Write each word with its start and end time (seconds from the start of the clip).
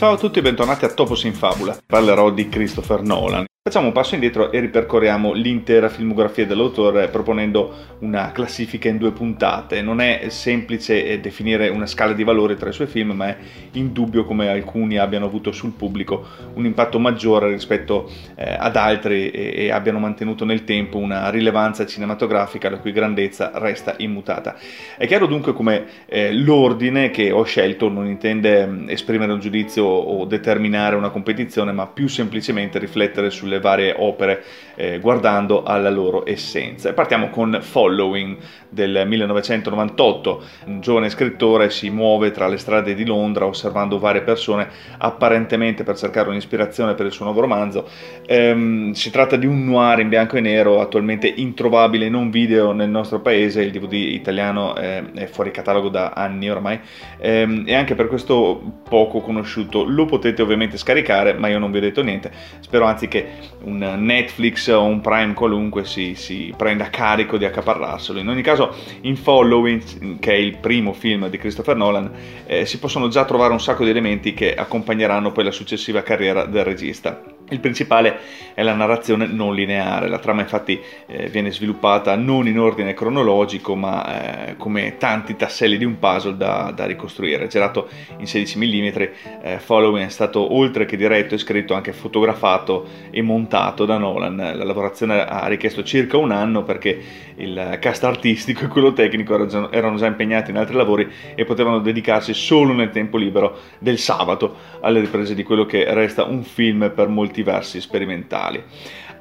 Ciao 0.00 0.14
a 0.14 0.16
tutti 0.16 0.38
e 0.38 0.42
bentornati 0.42 0.86
a 0.86 0.88
Topos 0.88 1.24
in 1.24 1.34
Fabula. 1.34 1.76
Parlerò 1.84 2.30
di 2.30 2.48
Christopher 2.48 3.02
Nolan. 3.02 3.44
Facciamo 3.62 3.88
un 3.88 3.92
passo 3.92 4.14
indietro 4.14 4.50
e 4.52 4.58
ripercorriamo 4.58 5.34
l'intera 5.34 5.90
filmografia 5.90 6.46
dell'autore 6.46 7.08
proponendo 7.08 7.98
una 7.98 8.32
classifica 8.32 8.88
in 8.88 8.96
due 8.96 9.12
puntate. 9.12 9.82
Non 9.82 10.00
è 10.00 10.30
semplice 10.30 11.04
eh, 11.04 11.20
definire 11.20 11.68
una 11.68 11.84
scala 11.84 12.14
di 12.14 12.24
valori 12.24 12.56
tra 12.56 12.70
i 12.70 12.72
suoi 12.72 12.86
film, 12.86 13.10
ma 13.10 13.28
è 13.28 13.36
indubbio 13.72 14.24
come 14.24 14.48
alcuni 14.48 14.96
abbiano 14.96 15.26
avuto 15.26 15.52
sul 15.52 15.72
pubblico 15.72 16.26
un 16.54 16.64
impatto 16.64 16.98
maggiore 16.98 17.50
rispetto 17.50 18.10
eh, 18.34 18.56
ad 18.58 18.76
altri 18.76 19.28
e, 19.30 19.52
e, 19.54 19.70
abbiano 19.70 19.98
mantenuto 19.98 20.46
nel 20.46 20.64
tempo 20.64 20.96
una 20.96 21.28
rilevanza 21.28 21.84
cinematografica 21.84 22.70
la 22.70 22.78
cui 22.78 22.92
grandezza 22.92 23.50
resta 23.56 23.94
immutata. 23.98 24.56
È 24.96 25.06
chiaro 25.06 25.26
dunque 25.26 25.52
come 25.52 25.84
eh, 26.06 26.32
l'ordine 26.32 27.10
che 27.10 27.30
ho 27.30 27.42
scelto 27.42 27.90
non 27.90 28.06
intende 28.06 28.66
mm, 28.66 28.88
esprimere 28.88 29.32
un 29.32 29.38
giudizio 29.38 29.84
o 29.84 30.24
determinare 30.24 30.96
una 30.96 31.10
competizione, 31.10 31.72
ma 31.72 31.86
più 31.86 32.08
semplicemente 32.08 32.78
riflettere 32.78 33.28
sul 33.28 33.48
sulle 33.50 33.58
varie 33.58 33.94
opere 33.96 34.44
eh, 34.76 34.98
guardando 34.98 35.62
alla 35.62 35.90
loro 35.90 36.22
essenza. 36.26 36.88
E 36.88 36.92
partiamo 36.92 37.28
con 37.28 37.58
Following 37.60 38.38
del 38.70 39.02
1998. 39.06 40.42
Un 40.66 40.80
giovane 40.80 41.10
scrittore 41.10 41.68
si 41.68 41.90
muove 41.90 42.30
tra 42.30 42.48
le 42.48 42.56
strade 42.56 42.94
di 42.94 43.04
Londra 43.04 43.44
osservando 43.44 43.98
varie 43.98 44.22
persone 44.22 44.68
apparentemente 44.98 45.82
per 45.82 45.96
cercare 45.96 46.30
un'ispirazione 46.30 46.94
per 46.94 47.06
il 47.06 47.12
suo 47.12 47.24
nuovo 47.24 47.40
romanzo. 47.40 47.86
Ehm, 48.26 48.92
si 48.92 49.10
tratta 49.10 49.36
di 49.36 49.46
un 49.46 49.64
noir 49.64 49.98
in 49.98 50.08
bianco 50.08 50.36
e 50.36 50.40
nero 50.40 50.80
attualmente 50.80 51.26
introvabile 51.26 52.08
non 52.08 52.30
video 52.30 52.72
nel 52.72 52.88
nostro 52.88 53.20
paese, 53.20 53.62
il 53.62 53.72
DVD 53.72 53.92
italiano 53.92 54.76
eh, 54.76 55.02
è 55.12 55.26
fuori 55.26 55.50
catalogo 55.50 55.88
da 55.88 56.12
anni 56.14 56.50
ormai 56.50 56.78
ehm, 57.18 57.64
e 57.66 57.74
anche 57.74 57.94
per 57.94 58.06
questo 58.06 58.80
poco 58.88 59.20
conosciuto 59.20 59.84
lo 59.84 60.04
potete 60.04 60.42
ovviamente 60.42 60.76
scaricare 60.76 61.34
ma 61.34 61.48
io 61.48 61.58
non 61.58 61.70
vi 61.70 61.78
ho 61.78 61.80
detto 61.80 62.02
niente, 62.02 62.30
spero 62.60 62.84
anzi 62.84 63.08
che 63.08 63.26
un 63.62 63.78
Netflix 63.78 64.68
o 64.68 64.82
un 64.82 65.00
Prime 65.00 65.34
qualunque 65.34 65.84
si, 65.84 66.14
si 66.14 66.52
prenda 66.56 66.90
carico 66.90 67.36
di 67.36 67.44
accaparrarselo. 67.44 68.18
In 68.18 68.28
ogni 68.28 68.42
caso, 68.42 68.74
in 69.02 69.16
Following, 69.16 70.18
che 70.18 70.32
è 70.32 70.36
il 70.36 70.58
primo 70.58 70.92
film 70.92 71.28
di 71.28 71.38
Christopher 71.38 71.76
Nolan, 71.76 72.10
eh, 72.46 72.66
si 72.66 72.78
possono 72.78 73.08
già 73.08 73.24
trovare 73.24 73.52
un 73.52 73.60
sacco 73.60 73.84
di 73.84 73.90
elementi 73.90 74.34
che 74.34 74.54
accompagneranno 74.54 75.32
poi 75.32 75.44
la 75.44 75.50
successiva 75.50 76.02
carriera 76.02 76.44
del 76.44 76.64
regista. 76.64 77.22
Il 77.50 77.58
principale 77.58 78.18
è 78.54 78.62
la 78.62 78.74
narrazione 78.74 79.26
non 79.26 79.54
lineare, 79.54 80.08
la 80.08 80.20
trama 80.20 80.42
infatti 80.42 80.80
eh, 81.06 81.28
viene 81.28 81.50
sviluppata 81.50 82.14
non 82.14 82.46
in 82.46 82.60
ordine 82.60 82.94
cronologico 82.94 83.74
ma 83.74 84.50
eh, 84.50 84.56
come 84.56 84.96
tanti 84.98 85.34
tasselli 85.34 85.76
di 85.76 85.84
un 85.84 85.98
puzzle 85.98 86.36
da, 86.36 86.72
da 86.74 86.86
ricostruire. 86.86 87.48
Girato 87.48 87.88
in 88.18 88.26
16 88.26 88.58
mm, 88.58 89.02
eh, 89.42 89.58
Following 89.58 90.06
è 90.06 90.10
stato 90.10 90.54
oltre 90.54 90.84
che 90.84 90.96
diretto 90.96 91.34
e 91.34 91.38
scritto 91.38 91.74
anche 91.74 91.92
fotografato 91.92 92.86
e 93.10 93.20
montato 93.20 93.84
da 93.84 93.98
Nolan. 93.98 94.36
La 94.36 94.64
lavorazione 94.64 95.26
ha 95.26 95.46
richiesto 95.48 95.82
circa 95.82 96.16
un 96.16 96.30
anno 96.30 96.62
perché 96.62 97.28
il 97.36 97.78
cast 97.80 98.04
artistico 98.04 98.64
e 98.64 98.68
quello 98.68 98.92
tecnico 98.92 99.34
erano 99.70 99.96
già 99.96 100.06
impegnati 100.06 100.50
in 100.50 100.56
altri 100.56 100.76
lavori 100.76 101.10
e 101.34 101.44
potevano 101.44 101.80
dedicarsi 101.80 102.32
solo 102.32 102.72
nel 102.72 102.90
tempo 102.90 103.16
libero 103.16 103.58
del 103.78 103.98
sabato 103.98 104.56
alle 104.80 105.00
riprese 105.00 105.34
di 105.34 105.42
quello 105.42 105.66
che 105.66 105.92
resta 105.92 106.24
un 106.24 106.42
film 106.42 106.92
per 106.94 107.08
molti 107.08 107.39
molti 107.40 107.42
versi 107.42 107.80
sperimentali. 107.80 108.62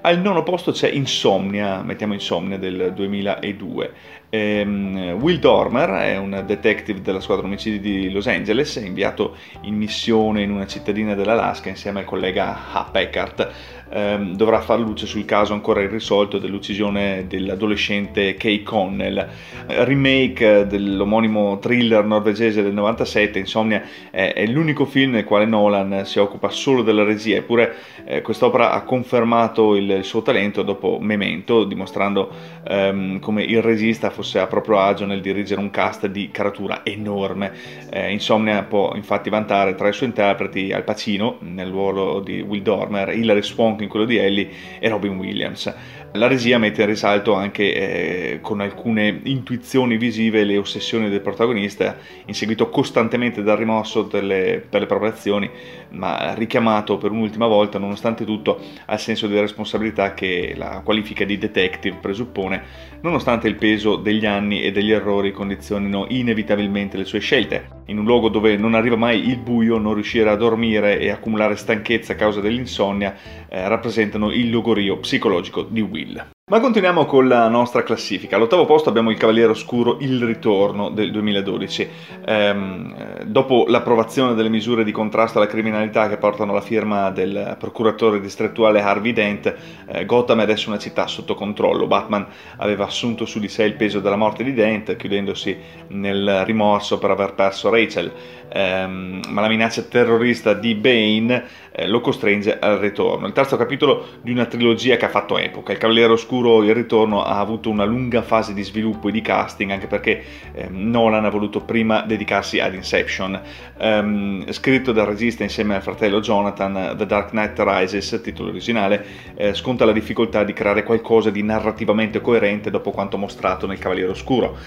Al 0.01 0.19
nono 0.21 0.43
posto 0.43 0.71
c'è 0.71 0.89
Insomnia, 0.89 1.81
mettiamo 1.81 2.13
Insomnia 2.13 2.57
del 2.57 2.93
2002. 2.93 3.93
Ehm, 4.29 5.17
Will 5.19 5.39
Dormer 5.39 5.89
è 5.89 6.17
un 6.17 6.43
detective 6.45 7.01
della 7.01 7.19
squadra 7.19 7.45
omicidi 7.45 7.79
di 7.79 8.11
Los 8.11 8.27
Angeles, 8.27 8.75
inviato 8.75 9.35
in 9.61 9.75
missione 9.75 10.43
in 10.43 10.51
una 10.51 10.67
cittadina 10.67 11.15
dell'Alaska 11.15 11.69
insieme 11.69 11.99
al 11.99 12.05
collega 12.05 12.71
H. 12.71 12.91
Packard 12.91 13.51
ehm, 13.89 14.35
dovrà 14.35 14.61
far 14.61 14.79
luce 14.79 15.05
sul 15.05 15.25
caso 15.25 15.53
ancora 15.53 15.81
irrisolto 15.81 16.37
dell'uccisione 16.37 17.25
dell'adolescente 17.27 18.35
Kay 18.35 18.63
Connell. 18.63 19.27
Remake 19.67 20.65
dell'omonimo 20.67 21.59
thriller 21.59 22.03
norvegese 22.03 22.61
del 22.61 22.73
97, 22.73 23.39
Insomnia 23.39 23.83
è, 24.09 24.33
è 24.33 24.45
l'unico 24.45 24.85
film 24.85 25.11
nel 25.11 25.23
quale 25.23 25.45
Nolan 25.45 26.05
si 26.05 26.19
occupa 26.19 26.49
solo 26.49 26.81
della 26.81 27.03
regia, 27.03 27.37
eppure 27.37 27.75
eh, 28.05 28.21
quest'opera 28.21 28.71
ha 28.71 28.81
confermato 28.83 29.75
il, 29.75 29.89
il, 29.89 30.03
suo 30.03 30.21
talento 30.21 30.63
dopo 30.63 30.97
Memento, 30.99 31.63
dimostrando 31.63 32.29
ehm, 32.67 33.19
come 33.19 33.43
il 33.43 33.61
regista 33.61 34.09
fosse 34.19 34.39
a 34.39 34.47
proprio 34.47 34.79
agio 34.79 35.05
nel 35.05 35.21
dirigere 35.21 35.61
un 35.61 35.69
cast 35.69 36.05
di 36.07 36.29
caratura 36.29 36.81
enorme. 36.83 37.53
Eh, 37.89 38.11
Insomnia 38.11 38.63
può 38.63 38.93
infatti 38.95 39.29
vantare 39.29 39.75
tra 39.75 39.87
i 39.87 39.93
suoi 39.93 40.09
interpreti 40.09 40.73
Al 40.73 40.83
Pacino 40.83 41.37
nel 41.39 41.69
ruolo 41.69 42.19
di 42.19 42.41
Will 42.41 42.61
Dormer, 42.61 43.15
Hilary 43.15 43.41
Swank 43.41 43.79
in 43.79 43.87
quello 43.87 44.03
di 44.03 44.17
Ellie 44.17 44.49
e 44.77 44.89
Robin 44.89 45.15
Williams. 45.17 45.73
La 46.13 46.25
regia 46.25 46.57
mette 46.57 46.81
in 46.81 46.87
risalto 46.87 47.33
anche 47.33 47.73
eh, 47.73 48.39
con 48.41 48.61
alcune 48.61 49.21
intuizioni 49.25 49.95
visive 49.97 50.43
le 50.43 50.57
ossessioni 50.57 51.07
del 51.07 51.21
protagonista, 51.21 51.97
inseguito 52.25 52.69
costantemente 52.69 53.43
dal 53.43 53.57
rimosso 53.57 54.01
delle, 54.01 54.65
per 54.67 54.81
le 54.81 54.87
proprie 54.87 55.11
azioni, 55.11 55.49
ma 55.89 56.33
richiamato 56.33 56.97
per 56.97 57.11
un'ultima 57.11 57.45
volta, 57.45 57.77
nonostante 57.77 58.25
tutto, 58.25 58.59
al 58.85 58.99
senso 58.99 59.27
di 59.27 59.39
responsabilità 59.39 60.15
che 60.15 60.55
la 60.57 60.81
qualifica 60.83 61.25
di 61.25 61.37
detective 61.37 61.97
presuppone, 62.01 62.63
nonostante 63.01 63.47
il 63.47 63.55
peso 63.55 63.95
degli 63.95 64.25
anni 64.25 64.63
e 64.63 64.71
degli 64.71 64.91
errori 64.91 65.31
condizionino 65.31 66.07
inevitabilmente 66.09 66.97
le 66.97 67.05
sue 67.05 67.19
scelte. 67.19 67.78
In 67.89 67.97
un 67.97 68.05
luogo 68.05 68.29
dove 68.29 68.55
non 68.55 68.75
arriva 68.75 68.95
mai 68.95 69.27
il 69.27 69.39
buio, 69.39 69.79
non 69.79 69.95
riuscire 69.95 70.29
a 70.29 70.35
dormire 70.35 70.99
e 70.99 71.09
accumulare 71.09 71.55
stanchezza 71.55 72.13
a 72.13 72.15
causa 72.15 72.39
dell'insonnia 72.39 73.15
eh, 73.49 73.67
rappresentano 73.67 74.31
il 74.31 74.51
logorio 74.51 74.99
psicologico 74.99 75.63
di 75.63 75.81
Will. 75.81 76.29
Ma 76.49 76.59
continuiamo 76.59 77.05
con 77.05 77.27
la 77.27 77.47
nostra 77.47 77.83
classifica. 77.83 78.35
All'ottavo 78.35 78.65
posto 78.65 78.89
abbiamo 78.89 79.11
il 79.11 79.17
Cavaliere 79.19 79.51
Oscuro 79.51 79.97
Il 79.99 80.19
Ritorno 80.25 80.89
del 80.89 81.11
2012. 81.11 81.89
Ehm, 82.25 83.21
dopo 83.25 83.65
l'approvazione 83.67 84.33
delle 84.33 84.49
misure 84.49 84.83
di 84.83 84.91
contrasto 84.91 85.37
alla 85.37 85.45
criminalità 85.45 86.09
che 86.09 86.17
portano 86.17 86.51
la 86.51 86.61
firma 86.61 87.11
del 87.11 87.55
procuratore 87.59 88.19
distrettuale 88.19 88.81
Harvey 88.81 89.13
Dent, 89.13 89.55
eh, 89.85 90.05
Gotham 90.05 90.39
è 90.39 90.41
adesso 90.41 90.69
una 90.69 90.79
città 90.79 91.05
sotto 91.05 91.35
controllo. 91.35 91.85
Batman 91.85 92.25
aveva 92.57 92.85
assunto 92.85 93.27
su 93.27 93.37
di 93.37 93.47
sé 93.47 93.65
il 93.65 93.75
peso 93.75 93.99
della 93.99 94.15
morte 94.15 94.43
di 94.43 94.55
Dent, 94.55 94.95
chiudendosi 94.95 95.55
nel 95.89 96.45
rimorso 96.45 96.97
per 96.97 97.11
aver 97.11 97.35
perso 97.35 97.69
Rachel. 97.69 98.11
Ehm, 98.51 99.21
ma 99.29 99.41
la 99.41 99.47
minaccia 99.47 99.83
terrorista 99.83 100.53
di 100.53 100.73
Bane 100.75 101.43
eh, 101.71 101.87
lo 101.87 102.01
costringe 102.01 102.57
al 102.59 102.77
ritorno. 102.77 103.27
Il 103.27 103.33
terzo 103.33 103.57
capitolo 103.57 104.05
di 104.21 104.31
una 104.31 104.45
trilogia 104.45 104.97
che 104.97 105.05
ha 105.05 105.09
fatto 105.09 105.37
epoca. 105.37 105.71
Il 105.71 105.77
Cavaliere 105.77 106.13
Oscuro 106.13 106.63
il 106.63 106.73
ritorno 106.73 107.23
ha 107.23 107.39
avuto 107.39 107.69
una 107.69 107.85
lunga 107.85 108.21
fase 108.21 108.53
di 108.53 108.63
sviluppo 108.63 109.09
e 109.09 109.11
di 109.11 109.21
casting, 109.21 109.71
anche 109.71 109.87
perché 109.87 110.23
eh, 110.53 110.67
Nolan 110.69 111.25
ha 111.25 111.29
voluto 111.29 111.61
prima 111.61 112.01
dedicarsi 112.01 112.59
ad 112.59 112.73
Inception. 112.73 113.39
Um, 113.77 114.51
scritto 114.51 114.91
dal 114.91 115.05
regista 115.05 115.43
insieme 115.43 115.75
al 115.75 115.81
fratello 115.81 116.19
Jonathan, 116.19 116.95
The 116.97 117.05
Dark 117.05 117.29
Knight 117.29 117.57
Rises, 117.59 118.19
titolo 118.23 118.49
originale, 118.49 119.05
eh, 119.35 119.53
sconta 119.53 119.85
la 119.85 119.91
difficoltà 119.91 120.43
di 120.43 120.53
creare 120.53 120.83
qualcosa 120.83 121.29
di 121.29 121.43
narrativamente 121.43 122.19
coerente 122.19 122.69
dopo 122.69 122.91
quanto 122.91 123.17
mostrato 123.17 123.67
nel 123.67 123.77
Cavaliere 123.77 124.11
Oscuro. 124.11 124.57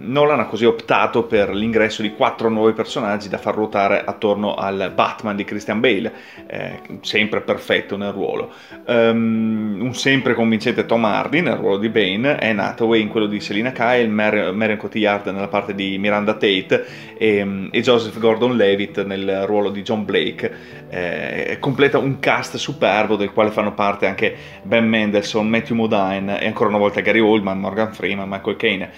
Nolan 0.00 0.38
ha 0.38 0.46
così 0.46 0.64
optato 0.64 1.24
per 1.24 1.52
l'ingresso 1.52 2.02
di 2.02 2.12
quattro 2.12 2.48
nuovi 2.48 2.72
personaggi 2.72 3.28
da 3.28 3.36
far 3.36 3.56
ruotare 3.56 4.04
attorno 4.04 4.54
al 4.54 4.92
Batman 4.94 5.34
di 5.34 5.42
Christian 5.42 5.80
Bale, 5.80 6.12
eh, 6.46 6.80
sempre 7.00 7.40
perfetto 7.40 7.96
nel 7.96 8.12
ruolo. 8.12 8.52
Um, 8.86 9.78
un 9.80 9.94
sempre 9.94 10.34
convincente 10.34 10.86
Tom 10.86 11.04
Hardy 11.04 11.40
nel 11.40 11.56
ruolo 11.56 11.78
di 11.78 11.88
Bane, 11.88 12.38
Anne 12.38 12.62
Hathaway 12.62 13.00
in 13.00 13.08
quello 13.08 13.26
di 13.26 13.40
Selina 13.40 13.72
Kyle, 13.72 14.06
Mar- 14.06 14.52
Marion 14.52 14.78
Cotillard 14.78 15.26
nella 15.26 15.48
parte 15.48 15.74
di 15.74 15.98
Miranda 15.98 16.34
Tate 16.34 16.86
e, 17.18 17.68
e 17.70 17.80
Joseph 17.80 18.18
Gordon-Levitt 18.20 19.04
nel 19.04 19.46
ruolo 19.46 19.70
di 19.70 19.82
John 19.82 20.04
Blake. 20.04 20.76
Eh, 20.90 21.56
completa 21.58 21.98
un 21.98 22.20
cast 22.20 22.56
superbo 22.56 23.16
del 23.16 23.32
quale 23.32 23.50
fanno 23.50 23.74
parte 23.74 24.06
anche 24.06 24.36
Ben 24.62 24.88
Mendelssohn, 24.88 25.48
Matthew 25.48 25.74
Modine 25.74 26.40
e 26.40 26.46
ancora 26.46 26.68
una 26.68 26.78
volta 26.78 27.00
Gary 27.00 27.18
Oldman, 27.18 27.58
Morgan 27.58 27.92
Freeman, 27.92 28.28
Michael 28.28 28.56
Caine. 28.56 28.90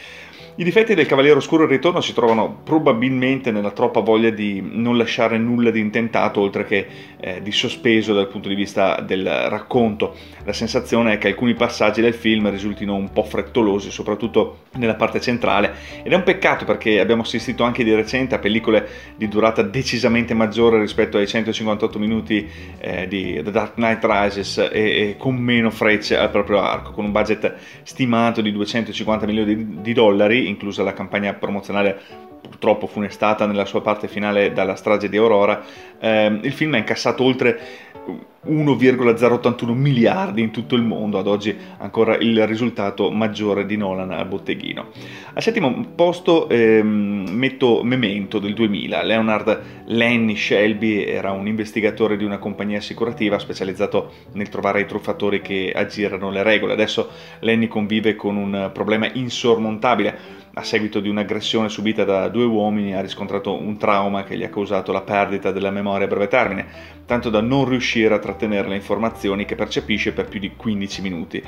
I 0.61 0.63
difetti 0.63 0.93
del 0.93 1.07
Cavaliere 1.07 1.39
Oscuro 1.39 1.63
il 1.63 1.71
ritorno 1.71 2.03
si 2.03 2.13
trovano 2.13 2.61
probabilmente 2.63 3.51
nella 3.51 3.71
troppa 3.71 4.01
voglia 4.01 4.29
di 4.29 4.63
non 4.63 4.99
lasciare 4.99 5.39
nulla 5.39 5.71
di 5.71 5.81
intentato 5.81 6.43
oltre 6.43 6.67
che 6.67 6.87
eh, 7.19 7.41
di 7.41 7.51
sospeso 7.51 8.13
dal 8.13 8.29
punto 8.29 8.51
di 8.51 8.55
vista 8.55 9.01
del 9.01 9.25
racconto. 9.49 10.15
La 10.45 10.53
sensazione 10.53 11.15
è 11.15 11.19
che 11.19 11.29
alcuni 11.29 11.55
passaggi 11.55 12.03
del 12.03 12.13
film 12.13 12.51
risultino 12.51 12.95
un 12.95 13.11
po' 13.11 13.23
frettolosi, 13.23 13.91
soprattutto 13.91 14.65
nella 14.73 14.97
parte 14.97 15.19
centrale, 15.19 15.73
ed 16.03 16.13
è 16.13 16.15
un 16.15 16.25
peccato 16.25 16.67
perché 16.67 17.01
abbiamo 17.01 17.23
assistito 17.23 17.65
anche 17.65 17.83
di 17.83 17.95
recente 17.95 18.35
a 18.35 18.39
pellicole 18.39 18.87
di 19.17 19.29
durata 19.29 19.63
decisamente 19.63 20.35
maggiore 20.35 20.79
rispetto 20.79 21.17
ai 21.17 21.27
158 21.27 21.99
minuti 21.99 22.47
eh, 22.79 23.09
di 23.09 23.41
The 23.43 23.51
Dark 23.51 23.77
Knight 23.77 24.05
Rises 24.05 24.59
e, 24.59 24.69
e, 24.73 25.15
con 25.17 25.37
meno 25.37 25.71
frecce 25.71 26.19
al 26.19 26.29
proprio 26.29 26.61
arco, 26.61 26.91
con 26.91 27.07
un 27.07 27.13
budget 27.13 27.55
stimato 27.83 28.43
di 28.43 28.53
250 28.53 29.25
milioni 29.25 29.55
di, 29.55 29.81
di 29.81 29.93
dollari 29.95 30.49
inclusa 30.51 30.83
la 30.83 30.93
campagna 30.93 31.33
promozionale 31.35 32.29
purtroppo 32.41 32.87
funestata 32.87 33.47
nella 33.47 33.65
sua 33.65 33.83
parte 33.83 34.09
finale 34.09 34.53
dalla 34.53 34.75
strage 34.75 35.09
di 35.09 35.17
Aurora, 35.17 35.63
ehm, 35.99 36.41
il 36.43 36.53
film 36.53 36.75
ha 36.75 36.79
incassato 36.79 37.23
oltre 37.23 37.59
1,081 38.47 39.75
miliardi 39.75 40.41
in 40.41 40.51
tutto 40.51 40.75
il 40.75 40.83
mondo, 40.83 41.19
ad 41.19 41.27
oggi 41.27 41.55
ancora 41.79 42.17
il 42.17 42.47
risultato 42.47 43.11
maggiore 43.11 43.67
di 43.67 43.77
Nolan 43.77 44.13
al 44.13 44.27
botteghino. 44.27 44.89
Al 45.35 45.43
settimo 45.43 45.93
posto 45.95 46.49
ehm, 46.49 47.29
metto 47.31 47.83
Memento 47.83 48.39
del 48.39 48.55
2000. 48.55 49.03
Leonard 49.03 49.63
Lenny 49.87 50.37
Shelby 50.37 51.05
era 51.05 51.33
un 51.33 51.47
investigatore 51.47 52.17
di 52.17 52.25
una 52.25 52.39
compagnia 52.39 52.79
assicurativa 52.79 53.39
specializzato 53.39 54.13
nel 54.33 54.49
trovare 54.49 54.81
i 54.81 54.87
truffatori 54.87 55.43
che 55.43 55.73
aggirano 55.75 56.31
le 56.31 56.43
regole. 56.43 56.73
Adesso 56.73 57.09
Lenny 57.41 57.69
convive 57.69 58.17
con 58.17 58.37
un 58.37 58.71
problema 58.73 59.11
insormontabile 59.13 60.39
a 60.55 60.65
seguito 60.65 60.99
di 60.99 61.09
un'aggressione 61.09 61.69
subita 61.69 62.03
da 62.03 62.29
due 62.29 62.45
uomini 62.45 62.95
ha 62.95 63.01
riscontrato 63.01 63.55
un 63.55 63.77
trauma 63.77 64.25
che 64.25 64.37
gli 64.37 64.43
ha 64.43 64.49
causato 64.49 64.91
la 64.91 65.03
perdita 65.03 65.53
della 65.53 65.71
memoria 65.71 66.07
a 66.07 66.09
breve 66.09 66.27
termine, 66.27 66.67
tanto 67.07 67.31
da 67.31 67.41
non 67.41 67.69
riuscire 67.69 68.15
a 68.15 68.19
trattenere 68.31 68.69
le 68.69 68.77
informazioni 68.77 69.45
che 69.45 69.57
percepisce 69.57 70.13
per 70.13 70.27
più 70.27 70.39
di 70.39 70.53
15 70.55 71.03
minuti. 71.03 71.45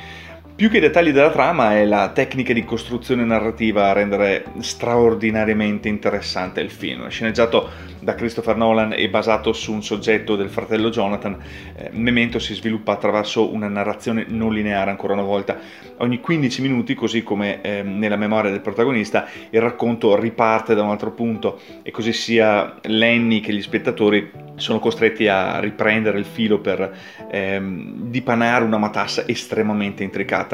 Più 0.55 0.69
che 0.69 0.77
i 0.77 0.81
dettagli 0.81 1.13
della 1.13 1.31
trama 1.31 1.77
è 1.77 1.87
la 1.87 2.11
tecnica 2.11 2.53
di 2.53 2.63
costruzione 2.63 3.25
narrativa 3.25 3.89
a 3.89 3.93
rendere 3.93 4.45
straordinariamente 4.59 5.89
interessante 5.89 6.61
il 6.61 6.71
film. 6.71 7.09
Sceneggiato 7.09 7.71
da 8.01 8.15
Christopher 8.15 8.57
Nolan 8.57 8.93
e 8.93 9.09
basato 9.09 9.53
su 9.55 9.73
un 9.73 9.83
soggetto 9.83 10.37
del 10.37 10.51
fratello 10.51 10.91
Jonathan, 10.91 11.39
eh, 11.75 11.89
Memento 11.93 12.39
si 12.39 12.53
sviluppa 12.55 12.93
attraverso 12.93 13.53
una 13.53 13.69
narrazione 13.69 14.27
non 14.29 14.53
lineare 14.53 14.91
ancora 14.91 15.15
una 15.15 15.23
volta. 15.23 15.59
Ogni 15.99 16.21
15 16.21 16.63
minuti, 16.63 16.95
così 16.95 17.23
come 17.23 17.61
eh, 17.63 17.83
nella 17.83 18.17
memoria 18.17 18.51
del 18.51 18.61
protagonista, 18.61 19.27
il 19.51 19.61
racconto 19.61 20.15
riparte 20.17 20.75
da 20.75 20.83
un 20.83 20.91
altro 20.91 21.13
punto 21.13 21.61
e 21.83 21.91
così 21.91 22.13
sia 22.13 22.77
Lenny 22.83 23.41
che 23.41 23.53
gli 23.53 23.63
spettatori 23.63 24.31
sono 24.57 24.79
costretti 24.79 25.29
a 25.29 25.59
riprendere 25.61 26.19
il 26.19 26.25
filo 26.25 26.61
per 26.61 26.97
ehm, 27.31 28.11
dipanare 28.11 28.65
una 28.65 28.79
matassa 28.79 29.27
estremamente 29.27 30.03
intricata. 30.03 30.52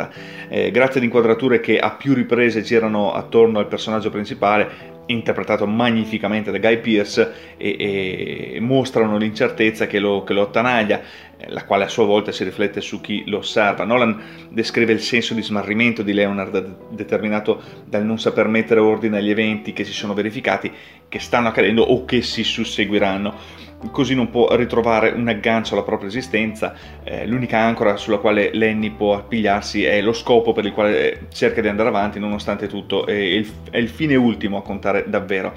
Eh, 0.49 0.71
grazie 0.71 1.01
ad 1.01 1.05
inquadrature 1.05 1.61
che 1.61 1.79
a 1.79 1.91
più 1.91 2.15
riprese 2.15 2.63
girano 2.63 3.13
attorno 3.13 3.59
al 3.59 3.67
personaggio 3.67 4.11
principale, 4.11 4.97
interpretato 5.07 5.67
magnificamente 5.67 6.51
da 6.51 6.59
Guy 6.59 6.79
Pearce, 6.79 7.57
e, 7.57 8.55
e 8.55 8.61
mostrano 8.61 9.17
l'incertezza 9.17 9.87
che 9.87 9.99
lo, 9.99 10.23
che 10.23 10.35
lo 10.35 10.43
attanaglia, 10.43 11.01
eh, 11.37 11.51
la 11.51 11.65
quale 11.65 11.85
a 11.85 11.89
sua 11.89 12.05
volta 12.05 12.31
si 12.31 12.45
riflette 12.45 12.81
su 12.81 13.01
chi 13.01 13.25
lo 13.27 13.39
osserva. 13.39 13.85
Nolan 13.85 14.21
descrive 14.51 14.93
il 14.93 15.01
senso 15.01 15.35
di 15.35 15.43
smarrimento 15.43 16.03
di 16.03 16.13
Leonard 16.13 16.91
determinato 16.91 17.61
dal 17.87 18.05
non 18.05 18.19
saper 18.19 18.49
mettere 18.49 18.81
ordine 18.81 19.19
agli 19.19 19.31
eventi 19.31 19.73
che 19.73 19.85
si 19.85 19.93
sono 19.93 20.13
verificati, 20.15 20.71
che 21.09 21.19
stanno 21.19 21.49
accadendo 21.49 21.83
o 21.83 22.05
che 22.05 22.23
si 22.23 22.45
susseguiranno 22.45 23.59
così 23.91 24.15
non 24.15 24.31
può 24.31 24.55
ritrovare 24.57 25.11
un 25.11 25.29
aggancio 25.29 25.75
alla 25.75 25.85
propria 25.85 26.09
esistenza, 26.09 26.75
eh, 27.05 27.27
l'unica 27.27 27.59
ancora 27.59 27.97
sulla 27.97 28.19
quale 28.19 28.51
Lenny 28.53 28.91
può 28.91 29.15
appigliarsi 29.15 29.85
è 29.85 30.01
lo 30.01 30.13
scopo 30.13 30.53
per 30.53 30.65
il 30.65 30.73
quale 30.73 31.13
eh, 31.13 31.19
cerca 31.33 31.61
di 31.61 31.69
andare 31.69 31.89
avanti 31.89 32.19
nonostante 32.19 32.67
tutto, 32.67 33.07
è 33.07 33.13
il, 33.13 33.49
è 33.71 33.79
il 33.79 33.89
fine 33.89 34.17
ultimo 34.17 34.59
a 34.59 34.63
contare 34.63 35.05
davvero. 35.07 35.55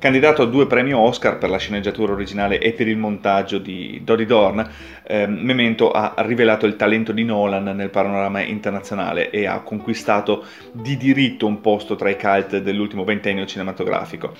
Candidato 0.00 0.40
a 0.40 0.46
due 0.46 0.66
premi 0.66 0.94
Oscar 0.94 1.36
per 1.36 1.50
la 1.50 1.58
sceneggiatura 1.58 2.14
originale 2.14 2.58
e 2.58 2.72
per 2.72 2.88
il 2.88 2.96
montaggio 2.96 3.58
di 3.58 4.00
Dodie 4.02 4.24
Dorn, 4.24 4.66
eh, 5.06 5.26
Memento 5.26 5.90
ha 5.90 6.14
rivelato 6.18 6.64
il 6.64 6.76
talento 6.76 7.12
di 7.12 7.22
Nolan 7.22 7.64
nel 7.64 7.90
panorama 7.90 8.40
internazionale 8.40 9.28
e 9.28 9.46
ha 9.46 9.60
conquistato 9.60 10.44
di 10.72 10.96
diritto 10.96 11.46
un 11.46 11.60
posto 11.60 11.96
tra 11.96 12.08
i 12.08 12.16
cult 12.16 12.60
dell'ultimo 12.60 13.04
ventennio 13.04 13.44
cinematografico. 13.44 14.32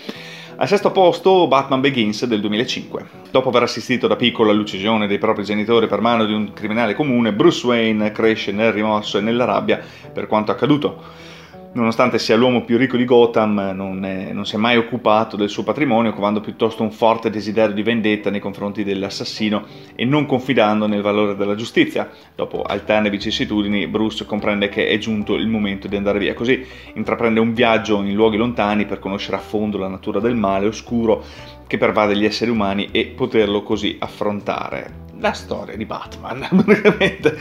Al 0.60 0.68
sesto 0.68 0.90
posto 0.90 1.46
Batman 1.46 1.80
Begins 1.80 2.26
del 2.26 2.42
2005. 2.42 3.06
Dopo 3.30 3.48
aver 3.48 3.62
assistito 3.62 4.06
da 4.06 4.16
piccolo 4.16 4.50
all'uccisione 4.50 5.06
dei 5.06 5.16
propri 5.16 5.42
genitori 5.42 5.86
per 5.86 6.02
mano 6.02 6.26
di 6.26 6.34
un 6.34 6.52
criminale 6.52 6.94
comune, 6.94 7.32
Bruce 7.32 7.66
Wayne 7.66 8.12
cresce 8.12 8.52
nel 8.52 8.70
rimorso 8.70 9.16
e 9.16 9.22
nella 9.22 9.46
rabbia 9.46 9.80
per 10.12 10.26
quanto 10.26 10.50
accaduto. 10.50 11.02
Nonostante 11.72 12.18
sia 12.18 12.34
l'uomo 12.34 12.64
più 12.64 12.76
ricco 12.76 12.96
di 12.96 13.04
Gotham, 13.04 13.70
non, 13.76 14.04
è, 14.04 14.32
non, 14.32 14.44
si 14.44 14.56
è 14.56 14.58
mai 14.58 14.76
occupato 14.76 15.36
del 15.36 15.48
suo 15.48 15.62
patrimonio, 15.62 16.12
covando 16.12 16.40
piuttosto 16.40 16.82
un 16.82 16.90
forte 16.90 17.30
desiderio 17.30 17.72
di 17.72 17.84
vendetta 17.84 18.28
nei 18.28 18.40
confronti 18.40 18.82
dell'assassino 18.82 19.64
e 19.94 20.04
non 20.04 20.26
confidando 20.26 20.88
nel 20.88 21.00
valore 21.00 21.36
della 21.36 21.54
giustizia. 21.54 22.10
Dopo 22.34 22.62
alterne 22.62 23.08
vicissitudini, 23.08 23.86
Bruce 23.86 24.26
comprende 24.26 24.68
che 24.68 24.88
è 24.88 24.98
giunto 24.98 25.36
il 25.36 25.46
momento 25.46 25.86
di 25.86 25.94
andare 25.94 26.18
via, 26.18 26.34
così 26.34 26.66
intraprende 26.94 27.38
un 27.38 27.54
viaggio 27.54 28.02
in 28.02 28.14
luoghi 28.14 28.36
lontani 28.36 28.84
per 28.84 28.98
conoscere 28.98 29.36
a 29.36 29.40
fondo 29.40 29.78
la 29.78 29.86
natura 29.86 30.18
del 30.18 30.34
male 30.34 30.66
oscuro 30.66 31.22
che 31.68 31.78
pervade 31.78 32.16
gli 32.16 32.24
esseri 32.24 32.50
umani 32.50 32.88
e 32.90 33.06
poterlo 33.06 33.62
così 33.62 33.96
affrontare 34.00 35.09
la 35.20 35.32
storia 35.32 35.76
di 35.76 35.84
Batman, 35.84 36.48
praticamente. 36.64 37.38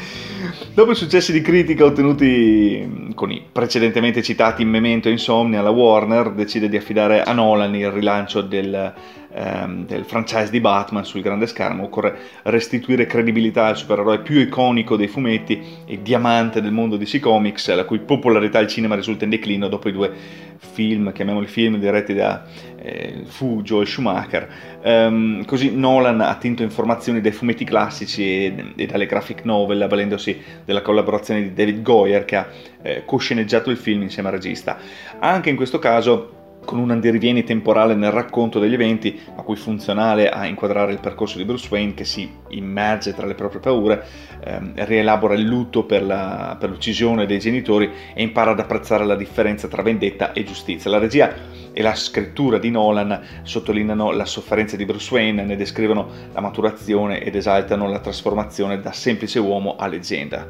Dopo 0.73 0.91
i 0.91 0.95
successi 0.95 1.31
di 1.31 1.41
critica 1.41 1.85
ottenuti 1.85 3.11
con 3.15 3.31
i 3.31 3.43
precedentemente 3.51 4.21
citati 4.21 4.63
Memento 4.65 5.07
e 5.07 5.11
Insomnia, 5.11 5.61
la 5.61 5.69
Warner 5.69 6.31
decide 6.31 6.69
di 6.69 6.77
affidare 6.77 7.23
a 7.23 7.33
Nolan 7.33 7.75
il 7.75 7.89
rilancio 7.89 8.41
del, 8.41 8.93
ehm, 9.31 9.85
del 9.85 10.05
franchise 10.05 10.49
di 10.49 10.59
Batman 10.59 11.05
sul 11.05 11.21
grande 11.21 11.47
schermo. 11.47 11.83
Occorre 11.83 12.17
restituire 12.43 13.05
credibilità 13.05 13.65
al 13.65 13.77
supereroe 13.77 14.19
più 14.19 14.39
iconico 14.39 14.95
dei 14.95 15.07
fumetti 15.07 15.61
e 15.85 16.01
diamante 16.01 16.61
del 16.61 16.71
mondo 16.71 16.97
DC 16.97 17.19
Comics, 17.19 17.73
la 17.73 17.85
cui 17.85 17.99
popolarità 17.99 18.59
al 18.59 18.67
cinema 18.67 18.95
risulta 18.95 19.23
in 19.23 19.29
declino 19.29 19.67
dopo 19.67 19.89
i 19.89 19.91
due 19.91 20.11
film, 20.57 21.11
chiamiamoli 21.11 21.47
film, 21.47 21.77
diretti 21.77 22.13
da 22.13 22.45
eh, 22.77 23.21
fu 23.25 23.61
Joel 23.61 23.87
Schumacher. 23.87 24.77
Um, 24.83 25.45
così 25.45 25.75
Nolan 25.75 26.21
ha 26.21 26.29
attinto 26.29 26.63
informazioni 26.63 27.21
dai 27.21 27.31
fumetti 27.31 27.65
classici 27.65 28.23
e, 28.23 28.73
e, 28.75 28.85
dalle 28.85 29.05
graphic 29.05 29.43
novel, 29.43 29.81
avvalendosi 29.81 30.41
della 30.65 30.81
collaborazione 30.81 31.41
di 31.41 31.53
David 31.53 31.81
Goyer 31.81 32.25
che 32.25 32.35
ha 32.35 32.47
eh, 32.81 33.03
cosceneggiato 33.05 33.69
il 33.69 33.77
film 33.77 34.01
insieme 34.03 34.29
al 34.29 34.35
regista. 34.35 34.77
Anche 35.19 35.49
in 35.49 35.55
questo 35.55 35.79
caso 35.79 36.37
con 36.63 36.79
un 36.79 36.91
andirivieni 36.91 37.43
temporale 37.43 37.95
nel 37.95 38.11
racconto 38.11 38.59
degli 38.59 38.73
eventi, 38.73 39.19
ma 39.35 39.41
cui 39.41 39.55
funzionale 39.55 40.29
a 40.29 40.45
inquadrare 40.45 40.91
il 40.91 40.99
percorso 40.99 41.37
di 41.37 41.45
Bruce 41.45 41.67
Wayne 41.71 41.93
che 41.93 42.05
si 42.05 42.29
immerge 42.49 43.13
tra 43.13 43.25
le 43.25 43.33
proprie 43.33 43.59
paure, 43.59 44.05
ehm, 44.43 44.73
rielabora 44.85 45.33
il 45.33 45.43
lutto 45.43 45.83
per, 45.83 46.03
la, 46.03 46.55
per 46.59 46.69
l'uccisione 46.69 47.25
dei 47.25 47.39
genitori 47.39 47.89
e 48.13 48.21
impara 48.21 48.51
ad 48.51 48.59
apprezzare 48.59 49.05
la 49.05 49.15
differenza 49.15 49.67
tra 49.67 49.81
vendetta 49.81 50.33
e 50.33 50.43
giustizia. 50.43 50.91
La 50.91 50.99
regia 50.99 51.33
e 51.71 51.81
la 51.81 51.95
scrittura 51.95 52.57
di 52.57 52.69
Nolan 52.69 53.19
sottolineano 53.43 54.11
la 54.11 54.25
sofferenza 54.25 54.75
di 54.75 54.85
Bruce 54.85 55.13
Wayne, 55.13 55.43
ne 55.43 55.55
descrivono 55.55 56.09
la 56.33 56.41
maturazione 56.41 57.21
ed 57.21 57.35
esaltano 57.35 57.87
la 57.87 57.99
trasformazione 57.99 58.79
da 58.79 58.91
semplice 58.91 59.39
uomo 59.39 59.75
a 59.75 59.87
leggenda. 59.87 60.47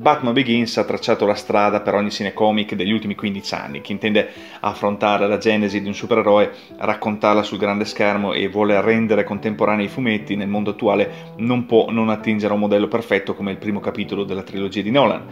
Batman 0.00 0.32
Begins 0.32 0.78
ha 0.78 0.84
tracciato 0.84 1.26
la 1.26 1.34
strada 1.34 1.82
per 1.82 1.92
ogni 1.92 2.10
cinecomic 2.10 2.74
degli 2.74 2.90
ultimi 2.90 3.14
15 3.14 3.54
anni. 3.54 3.80
Chi 3.82 3.92
intende 3.92 4.30
affrontare 4.60 5.28
la 5.28 5.36
genesi 5.36 5.82
di 5.82 5.88
un 5.88 5.94
supereroe, 5.94 6.50
raccontarla 6.78 7.42
sul 7.42 7.58
grande 7.58 7.84
schermo 7.84 8.32
e 8.32 8.48
vuole 8.48 8.80
rendere 8.80 9.24
contemporanei 9.24 9.84
i 9.84 9.88
fumetti 9.88 10.36
nel 10.36 10.48
mondo 10.48 10.70
attuale 10.70 11.34
non 11.36 11.66
può 11.66 11.90
non 11.90 12.08
attingere 12.08 12.50
a 12.50 12.54
un 12.54 12.60
modello 12.60 12.88
perfetto 12.88 13.34
come 13.34 13.50
il 13.50 13.58
primo 13.58 13.78
capitolo 13.78 14.24
della 14.24 14.42
trilogia 14.42 14.80
di 14.80 14.90
Nolan. 14.90 15.26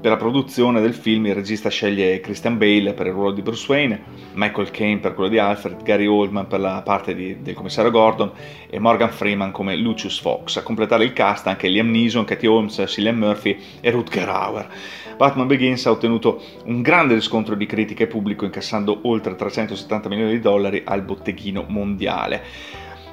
Per 0.00 0.10
la 0.10 0.18
produzione 0.18 0.82
del 0.82 0.94
film 0.94 1.26
il 1.26 1.34
regista 1.34 1.70
sceglie 1.70 2.20
Christian 2.20 2.58
Bale 2.58 2.92
per 2.92 3.06
il 3.06 3.12
ruolo 3.12 3.32
di 3.32 3.40
Bruce 3.40 3.64
Wayne, 3.72 4.02
Michael 4.34 4.70
Caine 4.70 5.00
per 5.00 5.14
quello 5.14 5.30
di 5.30 5.38
Alfred, 5.38 5.82
Gary 5.82 6.06
Oldman 6.06 6.46
per 6.46 6.60
la 6.60 6.82
parte 6.82 7.14
di, 7.14 7.40
del 7.40 7.54
commissario 7.54 7.90
Gordon 7.90 8.32
e 8.68 8.78
Morgan 8.78 9.10
Freeman 9.10 9.50
come 9.50 9.76
Lucius 9.76 10.20
Fox. 10.20 10.58
A 10.58 10.62
completare 10.62 11.04
il 11.04 11.14
cast 11.14 11.46
anche 11.46 11.68
Liam 11.68 11.90
Neeson, 11.90 12.26
Katie 12.26 12.48
Holmes, 12.48 12.84
Cillian 12.86 13.16
Murphy 13.16 13.58
e 13.80 13.90
Ruth 13.90 14.08
Rutger 14.10 14.28
Hauer. 14.28 14.68
Batman 15.16 15.46
Begins 15.46 15.86
ha 15.86 15.92
ottenuto 15.92 16.42
un 16.64 16.82
grande 16.82 17.14
riscontro 17.14 17.54
di 17.54 17.66
critica 17.66 18.02
e 18.02 18.08
pubblico 18.08 18.44
incassando 18.44 19.00
oltre 19.02 19.36
370 19.36 20.08
milioni 20.08 20.32
di 20.32 20.40
dollari 20.40 20.82
al 20.84 21.02
botteghino 21.02 21.64
mondiale. 21.68 22.42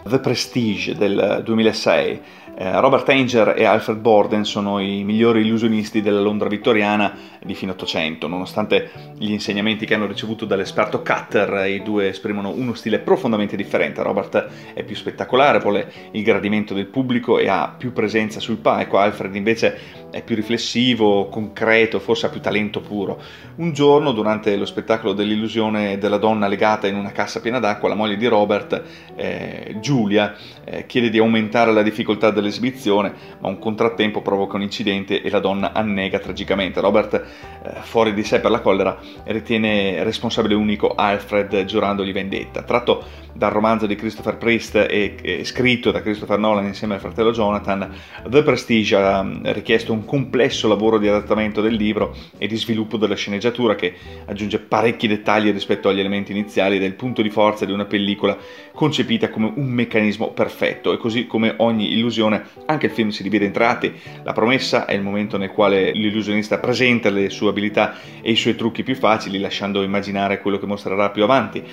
The 0.04 0.20
Prestige 0.20 0.96
del 0.96 1.42
2006 1.44 2.22
eh, 2.60 2.80
Robert 2.80 3.08
Anger 3.10 3.54
e 3.56 3.66
Alfred 3.66 4.00
Borden 4.00 4.44
sono 4.44 4.80
i 4.80 5.04
migliori 5.04 5.42
illusionisti 5.42 6.01
della 6.01 6.22
Londra 6.22 6.50
vittoriana 6.50 7.16
di 7.44 7.54
fine 7.54 7.70
Ottocento. 7.70 8.27
Nonostante 8.27 8.89
gli 9.16 9.30
insegnamenti 9.30 9.86
che 9.86 9.94
hanno 9.94 10.08
ricevuto 10.08 10.46
dall'esperto 10.46 11.04
Cutter, 11.04 11.68
i 11.68 11.84
due 11.84 12.08
esprimono 12.08 12.50
uno 12.50 12.74
stile 12.74 12.98
profondamente 12.98 13.56
differente. 13.56 14.01
Robert 14.01 14.48
è 14.74 14.84
più 14.84 14.96
spettacolare, 14.96 15.60
vuole 15.60 15.92
il 16.13 16.24
gradimento 16.24 16.74
del 16.74 16.88
pubblico 16.88 17.38
e 17.38 17.48
ha 17.48 17.75
più 17.77 17.94
presenza 17.94 18.39
sul 18.39 18.58
palco. 18.58 18.98
Alfred 18.98 19.36
invece 19.36 19.77
è 20.10 20.24
più 20.24 20.36
riflessivo, 20.36 21.27
concreto, 21.27 22.00
forse 22.00 22.25
ha 22.25 22.30
più 22.30 22.42
talento 22.42 22.82
puro. 22.82 23.22
Un 23.58 23.72
giorno, 23.72 24.13
durante 24.13 24.56
lo 24.56 24.66
spettacolo 24.66 25.13
dell'illusione 25.13 26.00
della 26.00 26.18
donna 26.18 26.48
legata 26.48 26.88
in 26.88 26.96
una 26.96 27.12
cassa 27.12 27.39
piena 27.39 27.60
d'acqua, 27.60 27.88
la 27.88 27.94
moglie 27.94 28.18
di 28.18 28.25
Robert 28.25 28.82
eh, 29.16 29.77
Giulia 29.88 30.36
eh, 30.65 30.86
chiede 30.86 31.10
di 31.10 31.17
aumentare 31.17 31.72
la 31.72 31.82
difficoltà 31.82 32.29
dell'esibizione, 32.29 33.13
ma 33.39 33.48
un 33.48 33.58
contrattempo 33.58 34.22
provoca 34.22 34.58
un 34.58 34.63
incidente 34.63 35.22
e 35.22 35.29
la 35.29 35.39
donna 35.39 35.72
annega 35.72 36.20
tragicamente. 36.20 36.82
Robert, 36.82 37.13
eh, 37.13 37.70
fuori 37.84 38.13
di 38.13 38.24
sé 38.24 38.41
per 38.41 38.51
la 38.51 38.60
collera, 38.60 39.00
ritiene 39.24 40.03
responsabile 40.03 40.56
unico 40.56 40.94
Alfred 40.94 41.63
giurandogli 41.63 42.12
vendetta. 42.12 42.63
Tratto 42.63 43.06
dal 43.38 43.51
romanzo 43.51 43.86
di 43.86 43.96
Christopher 43.96 44.36
Priest 44.38 44.75
e, 44.75 45.15
e 45.22 45.46
scritto 45.46 45.91
da 45.91 46.01
Christopher 46.01 46.39
Nolan 46.39 46.65
insieme 46.65 46.96
al 46.96 47.00
fratello 47.00 47.32
Jonathan, 47.32 47.89
The 48.27 48.41
Prestige 48.41 48.96
ha 48.96 49.24
mm, 49.24 49.46
richiesto 49.46 49.94
un 49.94 50.03
complesso 50.03 50.67
lavoro 50.67 50.98
di 50.98 51.08
adattamento 51.08 51.62
del 51.62 51.75
libro 51.75 52.15
e 52.38 52.48
di 52.48 52.58
sviluppo 52.58 52.98
della 52.98 53.15
sceneggiatura 53.15 53.75
che 53.75 53.94
aggiunge 54.25 54.60
parecchi 54.60 55.08
dettagli 55.08 55.51
rispetto 55.51 55.88
agli 55.88 56.00
elementi 56.00 56.32
iniziali 56.32 56.79
del 56.79 56.96
punto 56.96 57.22
di 57.22 57.29
forza 57.29 57.63
di 57.63 57.72
una 57.72 57.86
pellicola 57.86 58.36
concepita 58.74 59.29
come 59.29 59.53
un 59.56 59.67
meccanismo 59.77 60.31
perfetto 60.31 60.91
e 60.91 60.98
così 60.98 61.27
come 61.27 61.53
ogni 61.57 61.93
illusione 61.93 62.43
anche 62.65 62.88
il 62.88 62.91
film 62.91 63.10
si 63.10 63.24
divide 63.24 63.46
in 63.46 63.51
tratti. 63.51 63.93
La 64.24 64.34
promessa 64.34 64.86
è 64.86 64.93
il 64.93 65.01
momento 65.01 65.38
nel 65.38 65.51
quale 65.51 65.91
l'illusionista 65.91 66.57
presenta 66.57 67.10
le 67.10 67.29
sue 67.29 67.50
abilità 67.50 67.96
e 68.22 68.31
i 68.31 68.36
suoi 68.36 68.55
trucchi 68.55 68.84
più 68.84 68.96
facili 68.96 69.39
lasciando 69.39 69.84
immaginare 69.84 70.41
quello 70.41 70.57
che 70.57 70.65
mostrerà 70.65 71.12
più 71.12 71.24
avanti. 71.24 71.63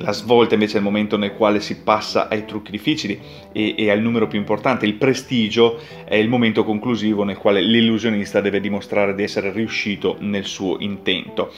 La 0.00 0.12
svolta 0.12 0.54
invece 0.54 0.74
è 0.74 0.78
il 0.78 0.84
momento 0.84 1.16
nel 1.16 1.32
quale 1.32 1.58
si 1.58 1.80
passa 1.80 2.28
ai 2.28 2.44
trucchi 2.44 2.70
difficili 2.70 3.18
e, 3.52 3.74
e, 3.76 3.90
al 3.90 4.00
numero 4.00 4.28
più 4.28 4.38
importante. 4.38 4.86
Il 4.86 4.94
prestigio 4.94 5.80
è 6.04 6.14
il 6.14 6.28
momento 6.28 6.62
conclusivo 6.62 7.24
nel 7.24 7.36
quale 7.36 7.60
l'illusionista 7.60 8.40
deve 8.40 8.60
dimostrare 8.60 9.14
di 9.16 9.24
essere 9.24 9.50
riuscito 9.50 10.16
nel 10.20 10.44
suo 10.44 10.76
intento. 10.78 11.52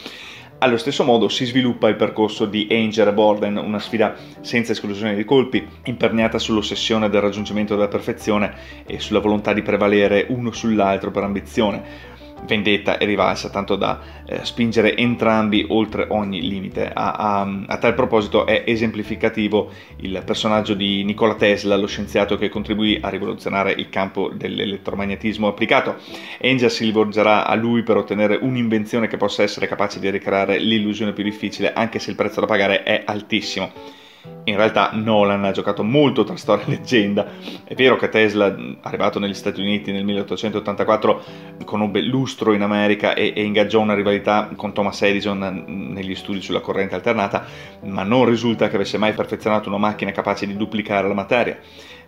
Allo 0.63 0.77
stesso 0.77 1.05
modo 1.05 1.31
si 1.31 1.47
sviluppa 1.47 1.89
il 1.89 1.97
percorso 1.97 2.45
di 2.45 2.69
Angel 2.71 3.09
e 3.09 3.13
Borden, 3.15 3.57
una 3.57 3.79
sfida 3.79 4.15
senza 4.43 4.73
esclusione 4.73 5.15
di 5.15 5.25
colpi, 5.25 5.67
imperniata 5.85 6.39
sull'ossessione 6.39 7.09
del 7.09 7.23
raggiungimento 7.23 7.75
della 7.75 7.89
perfezione 7.89 8.85
e 8.85 9.01
sulla 9.01 9.21
volontà 9.21 9.55
di 9.55 9.63
prevalere 9.63 10.27
uno 10.29 10.53
sull'altro 10.53 11.11
per 11.11 11.23
ambizione 11.23 12.19
vendetta 12.47 12.99
e 12.99 13.05
rivalsa, 13.05 13.51
tanto 13.51 13.77
da 13.77 14.01
eh, 14.27 14.45
spingere 14.45 14.97
entrambi 14.97 15.65
oltre 15.69 16.07
ogni 16.09 16.41
limite. 16.47 16.91
A, 16.93 17.13
a, 17.13 17.63
a, 17.67 17.79
tal 17.79 17.95
proposito 17.95 18.47
è 18.47 18.65
esemplificativo 18.67 19.71
il 19.97 20.23
personaggio 20.25 20.75
di 20.75 21.05
Nikola 21.05 21.35
Tesla, 21.35 21.77
lo 21.77 21.87
scienziato 21.87 22.37
che 22.37 22.49
contribuì 22.49 22.99
a 23.01 23.09
rivoluzionare 23.09 23.73
il 23.73 23.89
campo 23.89 24.31
dell'elettromagnetismo 24.33 25.47
applicato. 25.47 25.97
Angel 26.43 26.71
si 26.71 26.85
rivolgerà 26.85 27.47
a 27.47 27.55
lui 27.55 27.83
per 27.83 27.97
ottenere 27.97 28.39
un'invenzione 28.41 29.07
che 29.07 29.17
possa 29.17 29.43
essere 29.43 29.67
capace 29.67 30.01
di 30.01 30.11
ricreare 30.11 30.59
l'illusione 30.59 31.13
più 31.13 31.25
difficile, 31.25 31.73
anche 31.73 31.99
se 31.99 32.11
il 32.11 32.17
prezzo 32.17 32.41
da 32.41 32.47
pagare 32.47 32.83
è 32.83 33.03
altissimo. 33.05 33.99
In 34.45 34.57
realtà 34.57 34.91
Nolan 34.93 35.45
ha 35.45 35.51
giocato 35.51 35.83
molto 35.83 36.25
tra 36.25 36.37
storia 36.37 36.65
e 36.67 36.71
leggenda. 36.71 37.27
È 37.65 37.75
vero 37.75 37.97
che 37.97 38.09
Tesla, 38.09 38.55
arrivato 38.83 39.19
negli 39.19 39.35
Stati 39.35 39.61
Uniti 39.61 39.93
nel 39.93 40.05
1884, 40.05 41.23
conobbe 41.65 42.03
lustro 42.03 42.53
in 42.53 42.63
America 42.63 43.15
e, 43.15 43.33
e 43.35 43.43
ingaggiò 43.43 43.81
una 43.81 43.95
rivalità 43.95 44.51
con 44.57 44.73
Thomas 44.73 45.01
Edison 45.03 45.65
negli 45.93 46.15
studi 46.15 46.41
sulla 46.41 46.61
corrente 46.61 46.95
alternata, 46.95 47.45
ma 47.85 48.03
non 48.03 48.25
risulta 48.25 48.69
che 48.69 48.77
avesse 48.77 48.99
mai 48.99 49.13
perfezionato 49.13 49.69
una 49.69 49.79
macchina 49.79 50.11
capace 50.11 50.47
di 50.47 50.57
duplicare 50.57 51.09
la 51.09 51.15
materia 51.15 51.59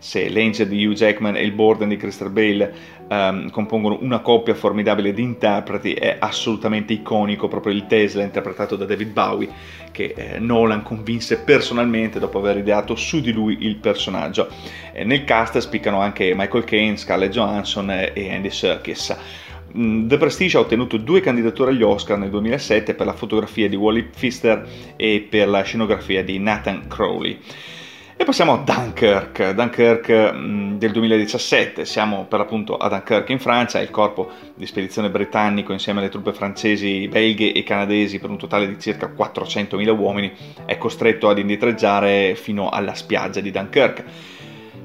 se 0.02 0.28
l'Angel 0.30 0.66
di 0.66 0.84
Hugh 0.84 0.94
Jackman 0.94 1.36
e 1.36 1.44
il 1.44 1.52
Borden 1.52 1.88
di 1.88 1.96
Crystal 1.96 2.28
Bale 2.28 2.74
um, 3.08 3.48
compongono 3.50 3.98
una 4.00 4.18
coppia 4.18 4.52
formidabile 4.52 5.14
di 5.14 5.22
interpreti, 5.22 5.94
è 5.94 6.16
assolutamente 6.18 6.92
iconico 6.92 7.46
proprio 7.46 7.72
il 7.72 7.86
Tesla 7.86 8.24
interpretato 8.24 8.74
da 8.74 8.84
David 8.84 9.12
Bowie, 9.12 9.48
che 9.92 10.12
eh, 10.16 10.38
Nolan 10.40 10.82
convinse 10.82 11.38
personalmente 11.38 12.18
dopo 12.18 12.38
aver 12.40 12.56
ideato 12.56 12.96
su 12.96 13.20
di 13.20 13.30
lui 13.30 13.58
il 13.60 13.76
personaggio. 13.76 14.48
Eh, 14.92 15.04
nel 15.04 15.22
cast 15.22 15.58
spiccano 15.58 16.00
anche 16.00 16.34
Michael 16.34 16.64
Caine, 16.64 16.96
Scarlett 16.96 17.30
Johansson 17.30 17.88
e 18.12 18.28
Andy 18.28 18.50
Serkis. 18.50 19.16
Mm, 19.78 20.08
The 20.08 20.16
Prestige 20.16 20.56
ha 20.56 20.60
ottenuto 20.60 20.96
due 20.96 21.20
candidature 21.20 21.70
agli 21.70 21.82
Oscar 21.84 22.18
nel 22.18 22.30
2007 22.30 22.94
per 22.94 23.06
la 23.06 23.14
fotografia 23.14 23.68
di 23.68 23.76
Wally 23.76 24.02
Pfister 24.02 24.68
e 24.96 25.24
per 25.30 25.46
la 25.46 25.62
scenografia 25.62 26.24
di 26.24 26.40
Nathan 26.40 26.88
Crowley. 26.88 27.38
E 28.22 28.24
passiamo 28.24 28.52
a 28.52 28.58
Dunkirk, 28.58 29.50
Dunkirk 29.50 30.32
mm, 30.32 30.76
del 30.76 30.92
2017, 30.92 31.84
siamo 31.84 32.26
per 32.26 32.38
l'appunto 32.38 32.76
a 32.76 32.88
Dunkirk 32.88 33.28
in 33.30 33.40
Francia, 33.40 33.80
il 33.80 33.90
corpo 33.90 34.30
di 34.54 34.64
spedizione 34.64 35.10
britannico 35.10 35.72
insieme 35.72 35.98
alle 35.98 36.08
truppe 36.08 36.32
francesi, 36.32 37.08
belghe 37.08 37.52
e 37.52 37.64
canadesi 37.64 38.20
per 38.20 38.30
un 38.30 38.38
totale 38.38 38.68
di 38.68 38.78
circa 38.78 39.12
400.000 39.12 39.98
uomini 39.98 40.32
è 40.64 40.78
costretto 40.78 41.28
ad 41.28 41.38
indietreggiare 41.38 42.36
fino 42.36 42.68
alla 42.68 42.94
spiaggia 42.94 43.40
di 43.40 43.50
Dunkirk. 43.50 44.04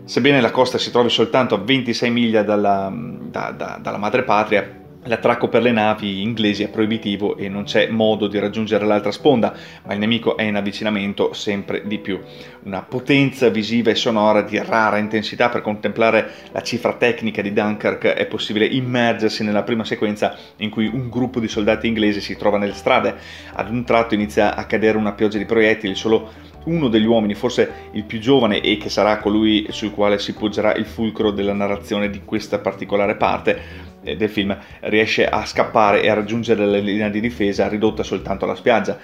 Sebbene 0.03 0.41
la 0.41 0.49
costa 0.49 0.79
si 0.79 0.89
trovi 0.89 1.09
soltanto 1.09 1.53
a 1.53 1.59
26 1.59 2.09
miglia 2.09 2.41
dalla, 2.41 2.91
da, 2.91 3.51
da, 3.51 3.77
dalla 3.79 3.97
madrepatria, 3.97 4.85
L'attracco 5.07 5.47
per 5.47 5.61
le 5.61 5.71
navi 5.71 6.21
inglesi 6.21 6.63
è 6.63 6.69
proibitivo 6.69 7.37
e 7.37 7.47
non 7.47 7.63
c'è 7.63 7.87
modo 7.87 8.27
di 8.27 8.39
raggiungere 8.39 8.85
l'altra 8.85 9.11
sponda, 9.11 9.55
ma 9.85 9.93
il 9.93 9.99
nemico 9.99 10.35
è 10.35 10.43
in 10.43 10.57
avvicinamento 10.57 11.31
sempre 11.31 11.83
di 11.85 11.97
più. 11.97 12.19
Una 12.63 12.81
potenza 12.81 13.47
visiva 13.47 13.89
e 13.89 13.95
sonora 13.95 14.41
di 14.41 14.61
rara 14.61 14.97
intensità 14.97 15.47
per 15.47 15.61
contemplare 15.61 16.29
la 16.51 16.61
cifra 16.61 16.93
tecnica 16.93 17.41
di 17.41 17.53
Dunkirk 17.53 18.05
è 18.07 18.25
possibile 18.25 18.65
immergersi 18.65 19.45
nella 19.45 19.63
prima 19.63 19.85
sequenza 19.85 20.35
in 20.57 20.69
cui 20.69 20.87
un 20.87 21.09
gruppo 21.09 21.39
di 21.39 21.47
soldati 21.47 21.87
inglesi 21.87 22.19
si 22.19 22.35
trova 22.35 22.57
nelle 22.57 22.73
strade. 22.73 23.15
Ad 23.53 23.69
un 23.69 23.85
tratto 23.85 24.13
inizia 24.13 24.55
a 24.55 24.65
cadere 24.65 24.97
una 24.97 25.13
pioggia 25.13 25.37
di 25.37 25.45
proiettili, 25.45 25.95
solo 25.95 26.31
uno 26.67 26.87
degli 26.87 27.05
uomini, 27.05 27.33
forse 27.33 27.89
il 27.91 28.03
più 28.03 28.19
giovane 28.19 28.61
e 28.61 28.77
che 28.77 28.89
sarà 28.89 29.17
colui 29.17 29.67
sul 29.69 29.91
quale 29.91 30.19
si 30.19 30.33
poggerà 30.33 30.73
il 30.75 30.85
fulcro 30.85 31.31
della 31.31 31.53
narrazione 31.53 32.09
di 32.09 32.21
questa 32.23 32.59
particolare 32.59 33.15
parte, 33.15 33.59
eh, 34.03 34.15
del 34.15 34.29
film 34.29 34.57
riesce 34.81 35.27
a 35.27 35.45
scappare 35.45 36.01
e 36.01 36.09
a 36.09 36.13
raggiungere 36.13 36.65
la 36.65 36.77
linea 36.77 37.09
di 37.09 37.19
difesa 37.19 37.67
ridotta 37.67 38.03
soltanto 38.03 38.45
alla 38.45 38.55
spiaggia. 38.55 38.97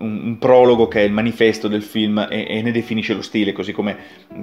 Un, 0.00 0.20
un 0.24 0.38
prologo 0.38 0.88
che 0.88 1.00
è 1.00 1.04
il 1.04 1.12
manifesto 1.12 1.68
del 1.68 1.82
film 1.82 2.26
e, 2.30 2.46
e, 2.48 2.62
ne 2.62 2.72
definisce 2.72 3.14
lo 3.14 3.22
stile, 3.22 3.52
così 3.52 3.72
come 3.72 3.96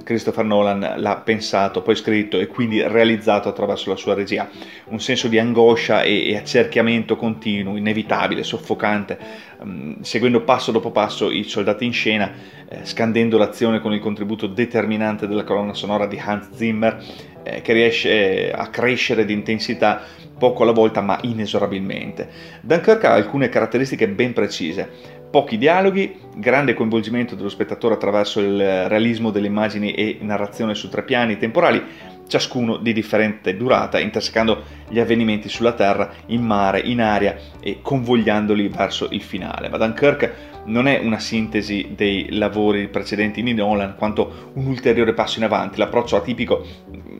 Christopher 0.04 0.44
Nolan 0.44 0.94
l'ha 0.96 1.16
pensato, 1.16 1.82
poi 1.82 1.96
scritto 1.96 2.38
e 2.38 2.46
quindi 2.46 2.80
realizzato 2.82 3.48
attraverso 3.48 3.90
la 3.90 3.96
sua 3.96 4.14
regia. 4.14 4.48
Un 4.86 5.00
senso 5.00 5.26
di 5.26 5.38
angoscia 5.38 6.02
e, 6.02 6.30
e 6.30 6.36
accerchiamento 6.36 7.16
continuo, 7.16 7.76
inevitabile, 7.76 8.44
soffocante, 8.44 9.18
um, 9.60 10.00
seguendo 10.00 10.42
passo 10.42 10.70
dopo 10.70 10.90
passo 10.90 11.30
i 11.30 11.42
soldati 11.42 11.84
in 11.84 11.92
scena, 11.92 12.32
eh, 12.68 12.84
scandendo 12.84 13.36
l'azione 13.36 13.80
con 13.80 13.92
il 13.92 14.00
contributo 14.00 14.46
determinante 14.46 15.26
della 15.26 15.44
colonna 15.44 15.74
sonora 15.74 16.06
di 16.06 16.20
Hans 16.24 16.50
Zimmer 16.52 17.02
eh, 17.42 17.62
che 17.62 17.72
riesce 17.72 18.52
a 18.52 18.68
crescere 18.68 19.24
di 19.24 19.32
intensità 19.32 20.02
poco 20.38 20.62
alla 20.62 20.72
volta 20.72 21.00
ma 21.00 21.18
inesorabilmente. 21.22 22.28
Dunkirk 22.60 23.04
ha 23.04 23.12
alcune 23.12 23.48
caratteristiche 23.48 24.08
ben 24.08 24.32
precise. 24.32 25.16
Pochi 25.30 25.58
dialoghi, 25.58 26.18
grande 26.36 26.72
coinvolgimento 26.72 27.34
dello 27.34 27.50
spettatore 27.50 27.92
attraverso 27.92 28.40
il 28.40 28.88
realismo 28.88 29.30
delle 29.30 29.48
immagini 29.48 29.92
e 29.92 30.16
narrazione 30.22 30.74
su 30.74 30.88
tre 30.88 31.02
piani 31.02 31.36
temporali, 31.36 31.84
ciascuno 32.26 32.78
di 32.78 32.94
differente 32.94 33.54
durata, 33.54 34.00
intersecando 34.00 34.62
gli 34.88 34.98
avvenimenti 34.98 35.50
sulla 35.50 35.74
terra, 35.74 36.10
in 36.26 36.42
mare, 36.42 36.80
in 36.80 37.02
aria 37.02 37.36
e 37.60 37.80
convogliandoli 37.82 38.68
verso 38.68 39.08
il 39.10 39.20
finale. 39.20 39.68
Ma 39.68 39.76
Dunkirk 39.76 40.32
non 40.64 40.86
è 40.86 40.98
una 40.98 41.18
sintesi 41.18 41.92
dei 41.94 42.28
lavori 42.30 42.88
precedenti 42.88 43.42
di 43.42 43.52
Nolan, 43.52 43.96
quanto 43.96 44.50
un 44.54 44.64
ulteriore 44.66 45.12
passo 45.12 45.38
in 45.38 45.44
avanti. 45.44 45.78
L'approccio 45.78 46.16
atipico, 46.16 46.64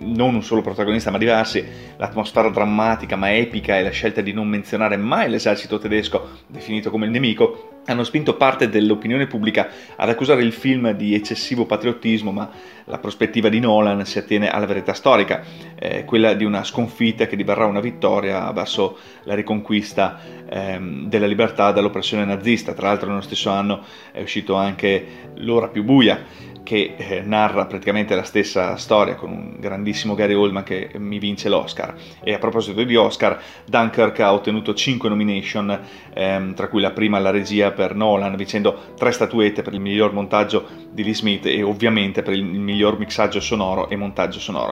non 0.01 0.35
un 0.35 0.43
solo 0.43 0.63
protagonista 0.63 1.11
ma 1.11 1.19
diversi, 1.19 1.63
l'atmosfera 1.99 2.49
drammatica 2.49 3.17
ma 3.17 3.35
epica 3.35 3.77
e 3.77 3.83
la 3.83 3.91
scelta 3.91 4.23
di 4.23 4.33
non 4.33 4.49
menzionare 4.49 4.97
mai 4.97 5.29
l'esercito 5.29 5.79
tedesco, 5.79 6.29
definito 6.47 6.91
come 6.91 7.05
il 7.05 7.11
nemico, 7.11 7.78
hanno 7.93 8.05
spinto 8.05 8.37
parte 8.37 8.69
dell'opinione 8.69 9.27
pubblica 9.27 9.69
ad 9.97 10.09
accusare 10.09 10.43
il 10.43 10.53
film 10.53 10.93
di 10.93 11.15
eccessivo 11.15 11.65
patriottismo, 11.65 12.31
ma 12.33 12.51
la 12.85 12.99
prospettiva 12.99 13.49
di 13.49 13.61
Nolan 13.61 14.05
si 14.05 14.19
attiene 14.19 14.51
alla 14.51 14.67
verità 14.67 14.93
storica, 14.93 15.43
eh, 15.79 16.05
quella 16.05 16.35
di 16.35 16.45
una 16.45 16.65
sconfitta 16.65 17.27
che 17.27 17.37
diverrà 17.37 17.67
una 17.67 17.81
vittoria 17.81 18.51
verso 18.53 18.99
la 19.25 19.35
riconquista 19.35 20.19
ehm, 20.49 21.09
della 21.09 21.27
libertà 21.27 21.73
dall'oppressione 21.73 22.25
nazista. 22.25 22.73
Tra 22.73 22.89
l'altro 22.89 23.09
nello 23.09 23.21
stesso 23.21 23.51
anno 23.51 23.85
è 24.13 24.21
uscito 24.21 24.55
anche 24.55 25.27
L'ora 25.41 25.69
più 25.69 25.85
buia, 25.85 26.21
che 26.69 26.97
eh, 26.99 27.23
narra 27.23 27.65
praticamente 27.65 28.15
la 28.15 28.25
stessa 28.25 28.77
storia 28.77 29.15
con 29.15 29.31
un 29.31 29.55
grandissimo 29.59 30.15
Gary 30.15 30.35
Oldman 30.35 30.65
che 30.65 30.91
mi 30.99 31.19
vince 31.19 31.49
l'Oscar. 31.49 31.95
E 32.23 32.35
a 32.35 32.39
proposito 32.39 32.83
di 32.83 32.95
Oscar, 32.95 33.41
Dunkirk 33.65 34.21
ha 34.21 34.35
ottenuto 34.35 34.75
5 34.75 35.09
nomination, 35.09 35.81
ehm, 36.13 36.53
tra 36.53 36.69
cui 36.69 36.83
la 36.83 36.91
prima 36.91 37.17
alla 37.17 37.31
regia 37.31 37.71
per 37.71 37.95
Nolan, 37.95 38.37
vincendo 38.37 38.93
3 38.99 39.13
statuette 39.13 39.63
per 39.63 39.73
il 39.73 39.81
miglior 39.81 40.13
montaggio 40.13 40.69
di 40.91 41.03
Lee 41.05 41.15
Smith 41.15 41.47
e 41.47 41.63
ovviamente 41.63 42.21
per 42.21 42.35
il 42.35 42.45
miglior 42.45 42.99
mixaggio 42.99 43.41
sonoro 43.41 43.89
e 43.89 43.97
montaggio 43.97 44.39
sonoro. 44.39 44.69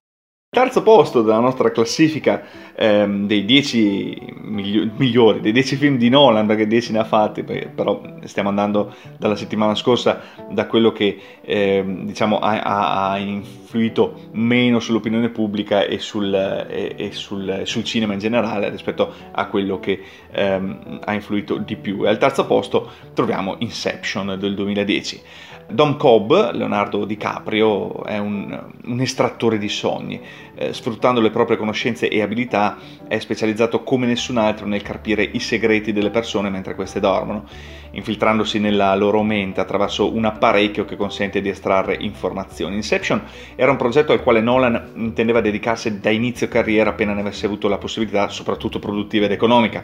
Terzo 0.57 0.83
posto 0.83 1.21
della 1.21 1.39
nostra 1.39 1.71
classifica 1.71 2.43
ehm, 2.75 3.27
dei 3.27 3.45
10 3.45 4.37
migli- 4.41 4.91
migliori, 4.97 5.41
dei 5.41 5.53
10 5.53 5.77
film 5.77 5.99
di 5.99 6.09
Nolan, 6.09 6.47
perché 6.47 6.67
10 6.67 6.93
ne 6.93 7.01
ha 7.01 7.05
fatti, 7.05 7.43
però 7.43 8.01
stiamo 8.25 8.49
andando 8.49 8.95
dalla 9.19 9.37
settimana 9.37 9.75
scorsa 9.75 10.19
da 10.49 10.65
quello 10.65 10.93
che 10.93 11.19
ehm, 11.43 12.07
diciamo, 12.07 12.39
ha, 12.39 13.11
ha, 13.11 13.19
influito 13.19 14.31
meno 14.33 14.81
sull'opinione 14.81 15.29
pubblica 15.29 15.85
e, 15.85 15.99
sul, 15.99 16.33
e, 16.33 16.95
e 16.97 17.13
sul, 17.13 17.61
sul, 17.65 17.85
cinema 17.85 18.15
in 18.15 18.19
generale 18.19 18.71
rispetto 18.71 19.13
a 19.33 19.49
quello 19.49 19.79
che 19.79 20.01
ehm, 20.31 21.01
ha 21.05 21.13
influito 21.13 21.59
di 21.59 21.77
più. 21.77 22.07
E 22.07 22.09
al 22.09 22.17
terzo 22.17 22.47
posto 22.47 22.93
troviamo 23.13 23.57
Inception 23.59 24.37
del 24.39 24.55
2010. 24.55 25.21
Dom 25.69 25.97
Cobb, 25.97 26.31
Leonardo 26.53 27.05
DiCaprio, 27.05 28.05
è 28.05 28.19
un, 28.19 28.57
un 28.85 29.01
estrattore 29.01 29.59
di 29.59 29.69
sogni. 29.69 30.21
Eh, 30.55 30.73
sfruttando 30.73 31.21
le 31.21 31.31
proprie 31.31 31.57
conoscenze 31.59 32.09
e 32.09 32.23
abilità, 32.23 32.79
è 33.09 33.19
specializzato 33.19 33.83
come 33.83 34.07
nessun 34.07 34.39
altro 34.39 34.67
nel 34.67 34.81
carpire 34.81 35.23
i 35.23 35.39
segreti 35.39 35.93
delle 35.93 36.11
persone 36.11 36.49
mentre 36.49 36.75
queste 36.75 36.99
dormono, 36.99 37.45
infiltrandosi 37.91 38.59
nella 38.59 38.95
loro 38.95 39.23
mente 39.23 39.61
attraverso 39.61 40.15
un 40.15 40.25
apparecchio 40.25 40.85
che 40.85 40.97
consente 40.97 41.43
di 41.43 41.51
estrarre 41.51 41.97
informazioni. 42.01 42.75
Inception 42.77 43.23
era 43.55 43.71
un 43.71 43.77
progetto 43.77 44.13
al 44.13 44.23
quale 44.23 44.41
Nolan 44.41 44.93
intendeva 44.95 45.41
dedicarsi 45.41 46.01
da 46.01 46.11
inizio 46.11 46.49
carriera 46.49 46.91
appena 46.91 47.13
ne 47.13 47.21
avesse 47.21 47.45
avuto 47.45 47.69
la 47.69 47.79
possibilità, 47.79 48.29
soprattutto 48.29 48.79
produttiva 48.79 49.27
ed 49.27 49.33
economica. 49.33 49.83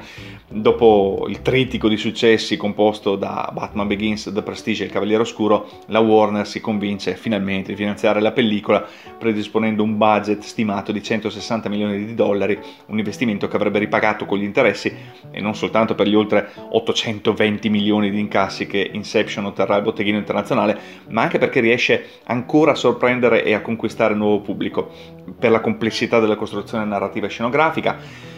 Dopo 0.49 1.27
il 1.29 1.43
trittico 1.43 1.89
di 1.89 1.97
successi 1.97 2.57
composto 2.57 3.17
da 3.17 3.51
Batman 3.53 3.89
Begins, 3.89 4.31
The 4.33 4.43
Prestige 4.43 4.85
e 4.85 4.87
Il 4.87 4.93
Cavaliere 4.93 5.23
Oscuro, 5.23 5.69
la 5.87 6.01
Warner 6.01 6.47
si 6.47 6.61
convince 6.61 7.15
finalmente 7.15 7.73
di 7.73 7.77
finanziare 7.77 8.21
la 8.21 8.33
pellicola 8.33 8.87
predisponendo 9.19 9.83
un 9.83 9.97
budget 9.97 10.43
stimato 10.53 10.93
di 10.93 11.03
160 11.03 11.69
milioni 11.71 12.05
di 12.05 12.15
dollari, 12.15 12.59
un 12.87 12.99
investimento 12.99 13.49
che 13.49 13.57
avrebbe 13.57 13.79
ripagato 13.79 14.27
con 14.27 14.39
gli 14.39 14.45
interessi 14.45 14.95
e 15.31 15.41
non 15.41 15.55
soltanto 15.55 15.95
per 15.95 16.07
gli 16.07 16.15
oltre 16.15 16.51
820 16.69 17.71
milioni 17.71 18.11
di 18.11 18.21
incassi 18.21 18.67
che 18.67 18.91
Inception 18.93 19.47
otterrà 19.47 19.77
al 19.77 19.83
botteghino 19.83 20.19
internazionale, 20.19 20.79
ma 21.09 21.23
anche 21.23 21.39
perché 21.39 21.61
riesce 21.61 22.21
ancora 22.25 22.73
a 22.73 22.77
sorprendere 22.77 23.45
e 23.45 23.55
a 23.55 23.63
conquistare 23.63 24.15
nuovo 24.15 24.41
pubblico. 24.41 24.91
Per 25.39 25.51
la 25.51 25.61
complessità 25.61 26.21
della 26.21 26.37
costruzione 26.37 26.85
narrativa 26.85 27.27
e 27.27 27.31
scenografica 27.31 27.97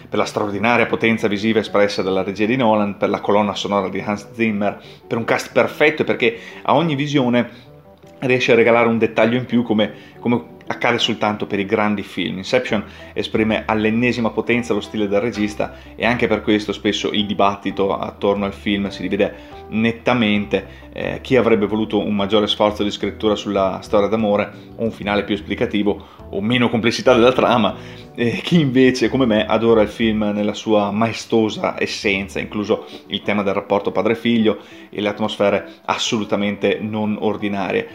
per 0.09 0.19
la 0.19 0.29
straordinaria 0.29 0.87
potenza 0.87 1.27
visiva 1.27 1.59
espressa 1.59 2.01
dalla 2.01 2.23
regia 2.23 2.47
di 2.47 2.55
Nolan, 2.55 2.97
per 2.97 3.09
la 3.09 3.21
colonna 3.21 3.57
sonora 3.57 3.89
di 3.89 3.99
Hans 3.99 4.31
Zimmer, 4.33 4.81
per 5.09 5.19
un 5.19 5.25
cast 5.25 5.51
perfetto 5.51 6.03
e 6.03 6.05
perché 6.05 6.39
a 6.63 6.77
ogni 6.77 6.95
visione 6.95 7.73
riesce 8.21 8.53
a 8.53 8.55
regalare 8.55 8.89
un 8.89 8.99
dettaglio 8.99 9.37
in 9.37 9.45
più 9.45 9.63
come, 9.63 9.93
come 10.19 10.53
accade 10.67 10.99
soltanto 10.99 11.47
per 11.47 11.59
i 11.59 11.67
grandi 11.67 12.03
film. 12.03 12.39
Inception 12.39 12.85
esprime 13.13 13.65
all'ennesima 13.67 14.31
potenza 14.31 14.75
lo 14.75 14.81
stile 14.81 15.09
del 15.09 15.21
regista 15.21 15.75
e 15.95 16.07
anche 16.07 16.27
per 16.27 16.43
questo 16.43 16.73
spesso 16.73 17.11
il 17.11 17.27
dibattito 17.27 17.97
attorno 17.97 18.45
al 18.45 18.55
film 18.55 18.89
si 18.89 19.03
divide 19.03 19.53
nettamente. 19.69 20.83
Eh, 20.93 21.19
chi 21.21 21.37
avrebbe 21.37 21.67
voluto 21.67 21.99
un 21.99 22.15
maggiore 22.15 22.47
sforzo 22.47 22.83
di 22.83 22.91
scrittura 22.91 23.35
sulla 23.35 23.81
storia 23.83 24.09
d'amore 24.09 24.51
o 24.77 24.85
un 24.85 24.93
finale 24.93 25.25
più 25.25 25.35
esplicativo 25.35 26.07
o 26.35 26.41
meno 26.41 26.69
complessità 26.69 27.15
della 27.15 27.33
trama, 27.33 27.75
eh, 28.15 28.41
chi 28.43 28.61
invece 28.61 29.09
come 29.09 29.27
me 29.27 29.47
adora 29.47 29.83
il 29.83 29.89
film 29.89 30.31
nella 30.35 30.55
sua 30.55 30.91
maestosa 30.91 31.75
essenza, 31.79 32.41
incluso 32.41 32.87
il 33.09 33.23
tema 33.23 33.43
del 33.43 33.55
rapporto 33.55 33.91
padre-figlio 33.91 34.59
e 34.91 35.01
le 35.01 35.09
atmosfere 35.09 35.81
assolutamente 35.85 36.79
non 36.81 37.17
ordinarie. 37.21 37.89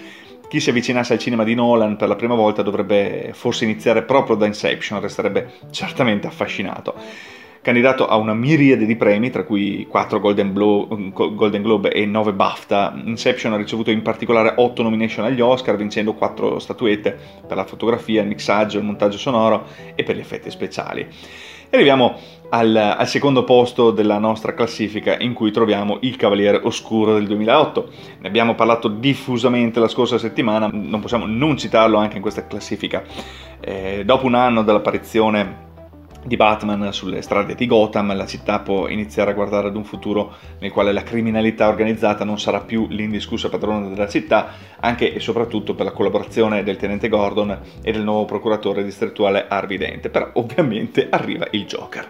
Chi 0.49 0.59
si 0.59 0.71
avvicinasse 0.71 1.13
al 1.13 1.19
cinema 1.19 1.43
di 1.43 1.53
Nolan 1.53 1.95
per 1.95 2.07
la 2.07 2.15
prima 2.15 2.33
volta 2.33 2.63
dovrebbe 2.63 3.31
forse 3.33 3.65
iniziare 3.65 4.01
proprio 4.01 4.35
da 4.35 4.47
Inception, 4.47 4.99
resterebbe 4.99 5.53
certamente 5.69 6.25
affascinato. 6.25 6.95
Candidato 7.61 8.07
a 8.07 8.15
una 8.15 8.33
miriade 8.33 8.85
di 8.85 8.95
premi, 8.95 9.29
tra 9.29 9.43
cui 9.43 9.85
4 9.89 10.19
Golden, 10.21 10.53
Blo- 10.53 10.87
Golden 11.11 11.61
Globe 11.61 11.91
e 11.91 12.05
9 12.05 12.31
BAFTA, 12.31 13.01
Inception 13.03 13.51
ha 13.51 13.57
ricevuto 13.57 13.91
in 13.91 14.01
particolare 14.01 14.53
8 14.55 14.81
nomination 14.81 15.25
agli 15.25 15.41
Oscar, 15.41 15.75
vincendo 15.75 16.13
4 16.13 16.57
statuette 16.59 17.17
per 17.45 17.57
la 17.57 17.65
fotografia, 17.65 18.21
il 18.21 18.29
mixaggio, 18.29 18.77
il 18.77 18.85
montaggio 18.85 19.17
sonoro 19.17 19.65
e 19.93 20.03
per 20.03 20.15
gli 20.15 20.19
effetti 20.19 20.49
speciali. 20.49 21.07
E 21.71 21.77
arriviamo 21.77 22.15
al, 22.49 22.75
al, 22.75 23.07
secondo 23.07 23.43
posto 23.43 23.91
della 23.91 24.17
nostra 24.17 24.55
classifica 24.55 25.17
in 25.19 25.33
cui 25.33 25.51
troviamo 25.51 25.99
Il 26.01 26.15
Cavaliere 26.15 26.59
Oscuro 26.63 27.13
del 27.13 27.27
2008. 27.27 27.89
Ne 28.21 28.27
abbiamo 28.27 28.55
parlato 28.55 28.87
diffusamente 28.87 29.79
la 29.79 29.87
scorsa 29.87 30.17
settimana, 30.17 30.67
non 30.71 30.99
possiamo 30.99 31.27
non 31.27 31.57
citarlo 31.57 31.97
anche 31.97 32.15
in 32.15 32.21
questa 32.23 32.47
classifica. 32.47 33.03
Eh, 33.59 34.03
dopo 34.03 34.25
un 34.25 34.33
anno 34.33 34.63
dall'apparizione 34.63 35.67
di 36.23 36.35
Batman 36.35 36.91
sulle 36.91 37.21
strade 37.21 37.55
di 37.55 37.65
Gotham, 37.65 38.15
la 38.15 38.25
città 38.25 38.59
può 38.59 38.87
iniziare 38.87 39.31
a 39.31 39.33
guardare 39.33 39.67
ad 39.67 39.75
un 39.75 39.83
futuro 39.83 40.33
nel 40.59 40.71
quale 40.71 40.91
la 40.91 41.03
criminalità 41.03 41.67
organizzata 41.67 42.23
non 42.23 42.39
sarà 42.39 42.61
più 42.61 42.87
l'indiscussa 42.89 43.49
padrona 43.49 43.87
della 43.87 44.07
città, 44.07 44.53
anche 44.79 45.13
e 45.13 45.19
soprattutto 45.19 45.75
per 45.75 45.85
la 45.85 45.91
collaborazione 45.91 46.63
del 46.63 46.77
tenente 46.77 47.09
Gordon 47.09 47.57
e 47.81 47.91
del 47.91 48.03
nuovo 48.03 48.25
procuratore 48.25 48.83
distrettuale 48.83 49.47
Harvey 49.47 49.77
Dent. 49.77 50.09
Però 50.09 50.29
ovviamente 50.33 51.07
arriva 51.09 51.47
il 51.51 51.65
Joker. 51.65 52.09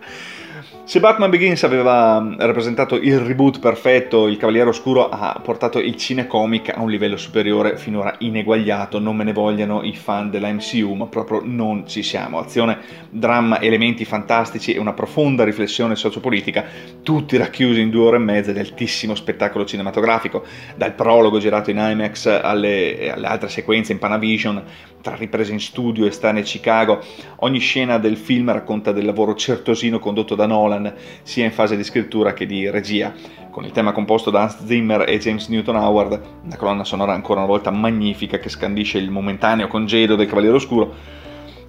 Se 0.84 1.00
Batman 1.00 1.30
Begins 1.30 1.63
aveva 1.63 2.19
mm, 2.19 2.39
rappresentato 2.39 2.95
il 2.95 3.19
reboot 3.19 3.60
perfetto, 3.60 4.28
il 4.28 4.38
Cavaliere 4.38 4.69
Oscuro 4.69 5.10
ha 5.10 5.39
portato 5.43 5.80
il 5.80 5.95
cinecomic 5.95 6.69
a 6.76 6.82
un 6.82 6.89
livello 6.89 7.17
superiore 7.17 7.78
finora 7.78 8.15
ineguagliato, 8.19 9.00
non 9.00 9.15
me 9.15 9.24
ne 9.24 9.34
vogliano 9.34 9.84
i 9.84 9.95
fan 9.95 10.30
della 10.30 10.52
MCU, 10.52 10.93
ma 10.93 11.06
proprio 11.06 11.41
non 11.43 11.88
ci 11.88 12.04
siamo. 12.04 12.39
Azione, 12.39 12.80
dramma, 13.10 13.62
elementi 13.62 14.06
fantastici 14.06 14.74
e 14.74 14.80
una 14.80 14.93
profonda 14.93 15.43
riflessione 15.43 15.95
sociopolitica, 15.95 16.65
tutti 17.04 17.38
racchiusi 17.38 17.82
in 17.82 17.89
due 17.89 18.08
ore 18.08 18.17
e 18.17 18.19
mezza 18.19 18.52
di 18.52 18.60
altissimo 18.60 19.15
spettacolo 19.15 19.65
cinematografico, 19.65 20.43
dal 20.76 20.93
prologo 20.93 21.39
girato 21.39 21.69
in 21.69 21.78
IMAX 21.78 22.26
alle, 22.41 23.12
alle 23.12 23.28
altre 23.28 23.50
sequenze 23.50 23.91
in 23.91 24.00
Panavision, 24.00 24.63
tra 25.02 25.15
riprese 25.15 25.54
in 25.54 25.60
studio 25.60 26.06
e 26.06 26.12
stane 26.12 26.41
a 26.41 26.43
Chicago, 26.43 27.02
ogni 27.38 27.60
scena 27.60 27.98
del 27.98 28.17
film 28.17 28.52
racconta 28.52 28.91
del 28.91 29.06
lavoro 29.06 29.36
certosino 29.36 30.00
condotto 30.00 30.36
da 30.36 30.45
Nolan, 30.50 30.94
sia 31.24 31.46
in 31.46 31.52
fase 31.52 31.78
di 31.78 31.84
scrittura 31.84 32.34
che 32.34 32.46
di 32.46 32.70
regia. 32.70 33.14
Con 33.50 33.64
il 33.64 33.72
tema 33.72 33.94
composto 33.94 34.30
da 34.30 34.42
Hans 34.42 34.66
Zimmer 34.66 35.08
e 35.08 35.18
James 35.20 35.48
Newton 35.48 35.76
Howard, 35.76 36.22
una 36.44 36.58
colonna 36.58 36.84
sonora 36.84 37.14
ancora 37.14 37.40
una 37.40 37.48
volta 37.48 37.72
magnifica 37.72 38.38
che 38.38 38.50
scandisce 38.50 38.98
il 38.98 39.10
momentaneo 39.10 39.68
congedo 39.68 40.16
del 40.16 40.28
Cavaliere 40.28 40.56
Oscuro, 40.56 40.94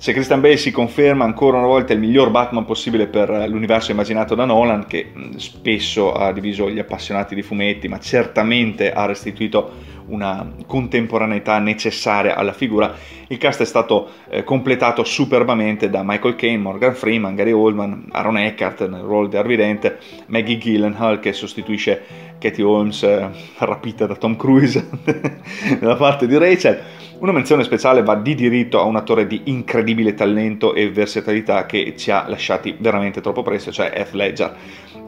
se 0.01 0.15
Christian 0.15 0.41
Bale 0.41 0.57
si 0.57 0.71
conferma 0.71 1.25
ancora 1.25 1.59
una 1.59 1.67
volta 1.67 1.93
il 1.93 1.99
miglior 1.99 2.31
Batman 2.31 2.65
possibile 2.65 3.07
per 3.07 3.29
l'universo 3.51 3.91
immaginato 3.91 4.35
da 4.35 4.47
Nolan, 4.47 4.87
che 4.87 5.13
spesso 5.37 6.15
ha 6.15 6.33
diviso 6.33 6.71
gli 6.71 6.79
appassionati 6.79 7.35
di 7.35 7.43
fumetti, 7.43 7.87
ma 7.87 7.99
certamente 7.99 8.95
ha 8.95 9.05
restituito 9.05 9.99
una 10.07 10.55
contemporaneità 10.67 11.59
necessaria 11.59 12.35
alla 12.35 12.55
figura, 12.55 12.95
il 13.29 13.37
cast 13.37 13.61
è 13.61 13.67
stato 13.67 14.09
eh, 14.31 14.43
completato 14.43 15.05
superbamente 15.05 15.91
da 15.91 16.03
Michael 16.03 16.35
Caine, 16.35 16.57
Morgan 16.57 16.95
Freeman, 16.95 17.35
Gary 17.35 17.53
Oldman, 17.53 18.07
Aaron 18.11 18.39
Eckhart 18.39 18.89
nel 18.89 19.03
ruolo 19.03 19.29
di 19.29 19.37
Harvey 19.37 19.57
Dent, 19.57 19.99
Maggie 20.29 20.57
Gyllenhaal 20.57 21.21
che 21.21 21.35
sostituisce 21.35 22.30
Katie 22.41 22.65
Holmes 22.65 23.03
eh, 23.03 23.29
rapita 23.59 24.07
da 24.07 24.17
Tom 24.17 24.35
Cruise 24.35 24.89
nella 25.79 25.97
parte 25.97 26.27
di 26.27 26.39
Rachel 26.39 26.83
una 27.21 27.33
menzione 27.33 27.65
speciale 27.65 28.03
va 28.03 28.15
di 28.15 28.35
diritto 28.35 28.81
a 28.81 28.85
un 28.85 28.97
attore 28.97 29.27
di 29.27 29.43
incredibile 29.45 30.15
talento 30.15 30.73
e 30.73 30.91
versatilità 30.91 31.67
che 31.67 31.95
ci 31.95 32.11
ha 32.11 32.27
lasciati 32.27 32.75
veramente 32.79 33.21
troppo 33.21 33.43
presto, 33.43 33.71
cioè 33.71 33.93
Heath 33.95 34.13
Ledger. 34.13 34.57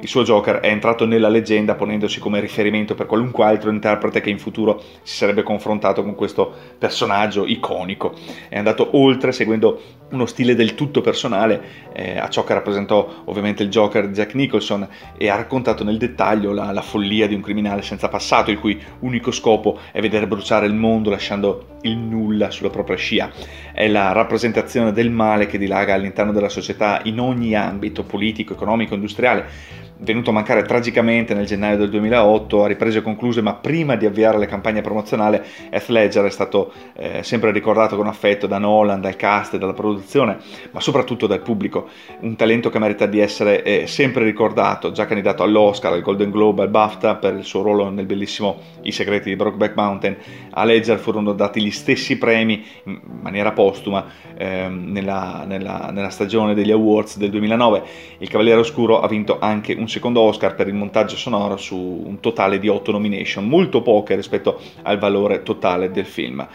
Il 0.03 0.09
suo 0.09 0.23
Joker 0.23 0.57
è 0.57 0.69
entrato 0.69 1.07
nella 1.07 1.29
leggenda 1.29 1.75
ponendosi 1.75 2.21
come 2.21 2.41
riferimento 2.41 2.95
per 2.95 3.07
qualunque 3.07 3.45
altro 3.45 3.71
interprete 3.71 4.21
che 4.21 4.29
in 4.29 4.39
futuro 4.39 4.83
si 5.03 5.17
sarebbe 5.17 5.43
confrontato 5.43 6.03
con 6.03 6.15
questo 6.15 6.53
personaggio 6.77 7.47
iconico. 7.47 8.13
È 8.49 8.59
andato 8.59 8.91
oltre 8.99 9.33
seguendo 9.33 9.81
uno 10.11 10.27
stile 10.27 10.55
del 10.55 10.75
tutto 10.75 11.01
personale 11.01 11.63
eh, 11.95 12.19
a 12.19 12.29
ciò 12.29 12.45
che 12.45 12.53
rappresentò 12.53 13.23
ovviamente 13.25 13.63
il 13.63 13.71
Joker 13.71 14.09
Jack 14.09 14.35
Nicholson 14.35 14.87
e 15.17 15.31
ha 15.31 15.37
raccontato 15.37 15.83
nel 15.83 15.97
dettaglio 15.97 16.53
la, 16.53 16.73
la 16.73 16.83
follia 16.83 17.22
di 17.27 17.35
un 17.35 17.41
criminale 17.41 17.83
senza 17.83 18.09
passato 18.09 18.51
il 18.51 18.59
cui 18.59 18.81
unico 19.01 19.31
scopo 19.31 19.79
è 19.93 20.01
vedere 20.01 20.27
bruciare 20.27 20.67
il 20.67 20.75
mondo 20.75 21.11
lasciando 21.11 21.79
il 21.83 21.97
nulla 21.97 22.51
sulla 22.51 22.71
propria 22.71 22.97
scia. 22.97 23.31
È 23.73 23.87
la 23.89 24.13
rappresentazione 24.13 24.93
del 24.93 25.11
male 25.11 25.47
che 25.47 25.59
dilaga 25.59 25.95
all'interno 25.95 26.33
della 26.33 26.49
società 26.49 27.01
in 27.05 27.21
ogni 27.21 27.55
ambito 27.55 28.05
politico, 28.05 28.53
economico, 28.53 28.95
industriale 28.95 29.91
venuto 30.03 30.31
a 30.31 30.33
mancare 30.33 30.63
tragicamente 30.65 31.33
nel 31.33 31.47
gennaio 31.47 31.77
del 31.77 31.91
2008 31.91 32.65
a 32.65 32.67
riprese 32.67 33.03
concluse, 33.03 33.41
ma 33.41 33.55
prima 33.55 33.97
di 33.97 34.05
avviare 34.05 34.39
la 34.39 34.47
campagna 34.47 34.81
promozionale, 34.81 35.45
Heath 35.71 35.89
Ledger 35.89 36.25
è 36.25 36.31
stato 36.31 36.73
eh, 36.95 37.23
sempre 37.23 37.53
ricordato 37.53 37.97
con 37.97 38.07
affetto 38.07 38.47
da 38.47 38.59
Nolan, 38.59 39.01
dal 39.01 39.17
cast 39.17 39.57
dalla 39.57 39.73
produzione, 39.73 40.39
ma 40.73 40.81
soprattutto 40.81 41.27
dal 41.27 41.41
pubblico. 41.41 41.89
Un 42.21 42.37
talento 42.37 42.69
che 42.69 42.79
merita 42.79 43.07
di 43.07 43.21
essere 43.21 43.63
eh, 43.63 43.87
sempre 43.87 44.25
ricordato, 44.25 44.91
già 44.91 45.07
candidato 45.07 45.43
all'Oscar, 45.43 45.93
al 45.93 46.03
Golden 46.03 46.31
Globe, 46.31 46.63
al 46.63 46.69
BAFTA 46.69 47.17
per 47.17 47.35
il 47.35 47.45
suo 47.45 47.63
ruolo 47.63 47.89
nel 47.89 48.07
bellissimo 48.07 48.59
I 48.83 48.93
segreti 48.93 49.29
di 49.29 49.37
Brokeback 49.37 49.77
Mountain. 49.77 50.17
A 50.51 50.65
Ledger 50.65 50.99
furono 50.99 51.33
dati 51.33 51.63
gli 51.63 51.71
stessi 51.71 52.19
premi 52.19 52.65
in 52.85 53.01
maniera 53.21 53.53
postuma 53.53 54.05
ehm, 54.37 54.91
nella, 54.91 55.45
nella, 55.47 55.91
nella 55.93 56.11
stagione 56.11 56.55
degli 56.55 56.73
awards 56.73 57.19
del 57.19 57.31
2009. 57.31 57.83
Il 58.19 58.29
Cavaliere 58.29 58.61
Oscuro 58.61 59.01
ha 59.01 59.07
vinto 59.07 59.39
anche 59.39 59.75
un 59.75 59.87
secondo 59.93 60.23
Oscar 60.23 60.55
per 60.55 60.69
il 60.69 60.75
montaggio 60.75 61.17
sonoro 61.17 61.59
su 61.59 61.77
un 61.77 62.19
totale 62.21 62.59
di 62.59 62.69
8 62.69 62.93
nomination, 62.93 63.47
molto 63.47 63.83
poche 63.83 64.17
rispetto 64.17 64.59
al 64.83 64.99
valore 64.99 65.43
totale 65.43 65.91
del 65.91 66.07
film. 66.07 66.47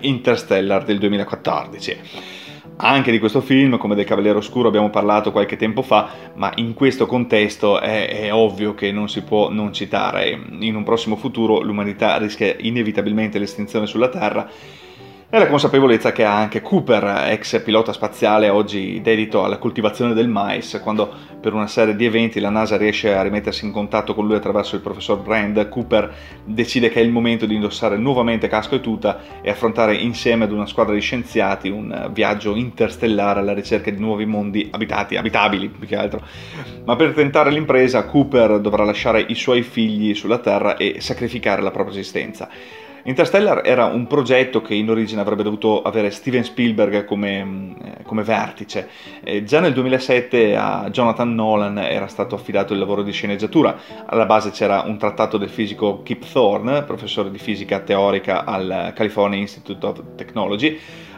Interstellar 0.00 0.84
del 0.84 0.98
2014. 0.98 1.98
Anche 2.78 3.10
di 3.10 3.18
questo 3.18 3.40
film, 3.42 3.76
come 3.76 3.94
del 3.94 4.04
Cavaliere 4.06 4.38
Oscuro, 4.38 4.68
abbiamo 4.68 4.90
parlato 4.90 5.30
qualche 5.30 5.56
tempo 5.56 5.82
fa, 5.82 6.10
ma 6.34 6.52
in 6.56 6.72
questo 6.72 7.06
contesto 7.06 7.80
è, 7.80 8.08
è, 8.08 8.32
ovvio 8.32 8.74
che 8.74 8.92
non 8.92 9.08
si 9.08 9.22
può 9.22 9.50
non 9.50 9.72
citare. 9.72 10.38
In 10.60 10.74
un 10.74 10.82
prossimo 10.82 11.16
futuro 11.16 11.60
l'umanità 11.60 12.16
rischia 12.16 12.54
inevitabilmente 12.58 13.38
l'estinzione 13.38 13.86
sulla 13.86 14.08
Terra 14.08 14.48
e 15.28 15.38
la 15.38 15.48
consapevolezza 15.48 16.12
che 16.12 16.24
ha 16.24 16.36
anche 16.36 16.62
Cooper, 16.62 17.32
ex 17.32 17.60
pilota 17.62 17.92
spaziale, 17.92 18.48
oggi 18.48 19.00
dedito 19.02 19.42
alla 19.42 19.58
coltivazione 19.58 20.14
del 20.14 20.28
mais, 20.28 20.80
quando 20.80 21.12
per 21.40 21.52
una 21.52 21.66
serie 21.66 21.96
di 21.96 22.04
eventi 22.04 22.38
la 22.38 22.48
NASA 22.48 22.76
riesce 22.76 23.12
a 23.12 23.22
rimettersi 23.22 23.64
in 23.64 23.72
contatto 23.72 24.14
con 24.14 24.24
lui 24.24 24.36
attraverso 24.36 24.76
il 24.76 24.82
professor 24.82 25.18
Brand, 25.18 25.68
Cooper 25.68 26.14
decide 26.44 26.90
che 26.90 27.00
è 27.00 27.02
il 27.02 27.10
momento 27.10 27.44
di 27.44 27.56
indossare 27.56 27.96
nuovamente 27.96 28.46
casco 28.46 28.76
e 28.76 28.80
tuta 28.80 29.20
e 29.42 29.50
affrontare 29.50 29.96
insieme 29.96 30.44
ad 30.44 30.52
una 30.52 30.66
squadra 30.66 30.94
di 30.94 31.00
scienziati 31.00 31.70
un 31.70 32.08
viaggio 32.12 32.54
interstellare 32.54 33.40
alla 33.40 33.52
ricerca 33.52 33.90
di 33.90 33.98
nuovi 33.98 34.26
mondi 34.26 34.68
abitati, 34.70 35.16
abitabili 35.16 35.68
più 35.70 35.88
che 35.88 35.96
altro. 35.96 36.22
Ma 36.84 36.94
per 36.94 37.12
tentare 37.12 37.50
l'impresa 37.50 38.04
Cooper 38.04 38.60
dovrà 38.60 38.84
lasciare 38.84 39.24
i 39.26 39.34
suoi 39.34 39.62
figli 39.62 40.14
sulla 40.14 40.38
Terra 40.38 40.76
e 40.76 41.00
sacrificare 41.00 41.62
la 41.62 41.72
propria 41.72 41.98
esistenza. 41.98 42.48
Interstellar 43.06 43.62
era 43.64 43.84
un 43.84 44.08
progetto 44.08 44.60
che 44.60 44.74
in 44.74 44.90
origine 44.90 45.20
avrebbe 45.20 45.44
dovuto 45.44 45.80
avere 45.82 46.10
Steven 46.10 46.42
Spielberg 46.42 47.04
come, 47.04 47.76
eh, 47.80 48.02
come 48.02 48.24
vertice. 48.24 48.88
Eh, 49.22 49.44
già 49.44 49.60
nel 49.60 49.72
2007 49.72 50.56
a 50.56 50.88
Jonathan 50.90 51.32
Nolan 51.32 51.78
era 51.78 52.08
stato 52.08 52.34
affidato 52.34 52.72
il 52.72 52.80
lavoro 52.80 53.04
di 53.04 53.12
sceneggiatura. 53.12 53.78
Alla 54.06 54.26
base 54.26 54.50
c'era 54.50 54.82
un 54.84 54.98
trattato 54.98 55.38
del 55.38 55.50
fisico 55.50 56.02
Kip 56.02 56.24
Thorne, 56.28 56.82
professore 56.82 57.30
di 57.30 57.38
fisica 57.38 57.78
teorica 57.78 58.44
al 58.44 58.92
California 58.92 59.38
Institute 59.38 59.86
of 59.86 60.02
Technology, 60.16 60.76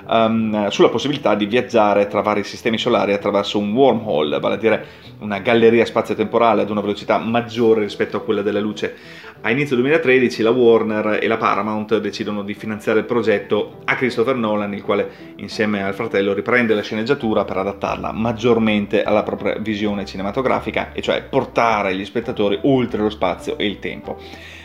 um, 0.09 0.69
sulla 0.69 0.89
possibilità 0.89 1.35
di 1.35 1.47
viaggiare 1.47 2.07
tra 2.07 2.21
vari 2.21 2.45
sistemi 2.45 2.79
solari 2.79 3.13
attraverso 3.13 3.59
un 3.59 3.73
wormhole, 3.73 4.39
vale 4.41 4.55
a 4.55 4.59
dire 4.59 4.87
una 5.21 5.39
galleria 5.39 5.85
spazio-temporale 5.85 6.63
ad 6.63 6.71
una 6.71 6.81
velocità 6.81 7.19
maggiore 7.19 7.81
rispetto 7.81 8.17
a 8.17 8.21
quella 8.21 8.43
della 8.43 8.61
luce. 8.61 8.95
A 9.41 9.51
inizio 9.53 9.77
2013 9.77 10.43
la 10.43 10.51
Warner 10.51 11.21
e 11.23 11.29
la 11.29 11.37
Paramount 11.37 11.97
decidono 11.99 12.43
di 12.43 12.55
finanziare 12.55 12.99
il 12.99 13.05
progetto 13.05 13.79
a 13.85 13.95
Christopher 13.95 14.35
Nolan, 14.35 14.75
il 14.75 14.83
quale 14.83 15.09
insieme 15.37 15.85
al 15.85 15.95
fratello 15.95 16.33
riprende 16.33 16.75
la 16.75 16.83
sceneggiatura 16.83 17.45
per 17.45 17.59
adattarla 17.59 18.11
maggiormente 18.11 19.05
alla 19.05 19.23
propria 19.23 19.57
visione 19.61 20.05
cinematografica, 20.05 20.93
e 20.93 21.03
cioè 21.03 21.23
portare 21.23 21.95
gli 21.95 22.05
spettatori 22.05 22.59
oltre 22.63 23.01
lo 23.01 23.11
spazio 23.11 23.57
e 23.57 23.67
il 23.67 23.79
tempo. 23.79 24.19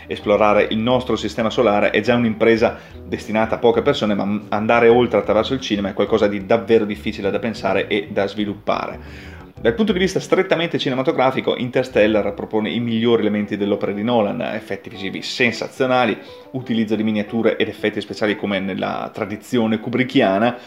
Esplorare 0.07 0.67
il 0.71 0.79
nostro 0.79 1.15
sistema 1.15 1.51
solare 1.51 1.91
è 1.91 2.01
già 2.01 2.15
un'impresa 2.15 2.77
destinata 3.05 3.55
a 3.55 3.59
poche 3.59 3.83
persone, 3.83 4.15
ma 4.15 4.41
andare 4.49 4.89
oltre 4.89 5.19
attraverso 5.19 5.53
il 5.53 5.61
cinema 5.61 5.89
è 5.89 5.93
qualcosa 5.93 6.27
di 6.27 6.47
davvero 6.47 6.85
difficile 6.85 7.29
da 7.29 7.37
pensare 7.37 7.87
e 7.87 8.07
da 8.11 8.25
sviluppare. 8.27 9.32
Dal 9.63 9.75
punto 9.75 9.93
di 9.93 9.99
vista 9.99 10.19
strettamente 10.19 10.77
cinematografico, 10.77 11.55
Interstellar 11.55 12.33
propone 12.33 12.69
i 12.69 12.81
migliori 12.81 13.21
elementi 13.21 13.55
dell'opera 13.55 13.93
di 13.93 14.03
Nolan, 14.03 14.41
effetti 14.41 14.89
visivi 14.89 15.21
sensazionali, 15.21 16.19
utilizzo 16.51 16.97
di 16.97 17.03
miniature 17.03 17.55
ed 17.55 17.69
effetti 17.69 18.01
speciali 18.01 18.35
come 18.35 18.59
nella 18.59 19.09
tradizione 19.13 19.79
kubrickiana, 19.79 20.57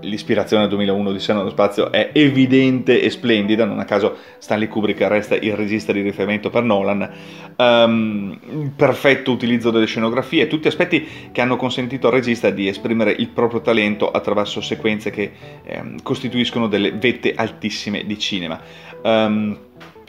l'ispirazione 0.00 0.64
al 0.64 0.68
2001 0.68 1.12
di 1.12 1.18
Seno 1.18 1.38
dello 1.38 1.50
Spazio 1.50 1.90
è 1.90 2.10
evidente 2.12 3.00
e 3.00 3.10
splendida, 3.10 3.64
non 3.64 3.78
a 3.78 3.84
caso 3.84 4.16
Stanley 4.38 4.68
Kubrick 4.68 5.00
resta 5.02 5.34
il 5.34 5.54
regista 5.54 5.92
di 5.92 6.02
riferimento 6.02 6.50
per 6.50 6.62
Nolan, 6.62 7.10
um, 7.56 8.72
perfetto 8.76 9.32
utilizzo 9.32 9.70
delle 9.70 9.86
scenografie, 9.86 10.46
tutti 10.46 10.68
aspetti 10.68 11.06
che 11.32 11.40
hanno 11.40 11.56
consentito 11.56 12.06
al 12.06 12.12
regista 12.12 12.50
di 12.50 12.68
esprimere 12.68 13.10
il 13.10 13.28
proprio 13.28 13.60
talento 13.60 14.10
attraverso 14.10 14.60
sequenze 14.60 15.10
che 15.10 15.32
um, 15.80 16.02
costituiscono 16.02 16.68
delle 16.68 16.92
vette 16.92 17.32
altissime 17.34 18.04
di 18.04 18.18
cinema. 18.18 18.60
Um, 19.02 19.58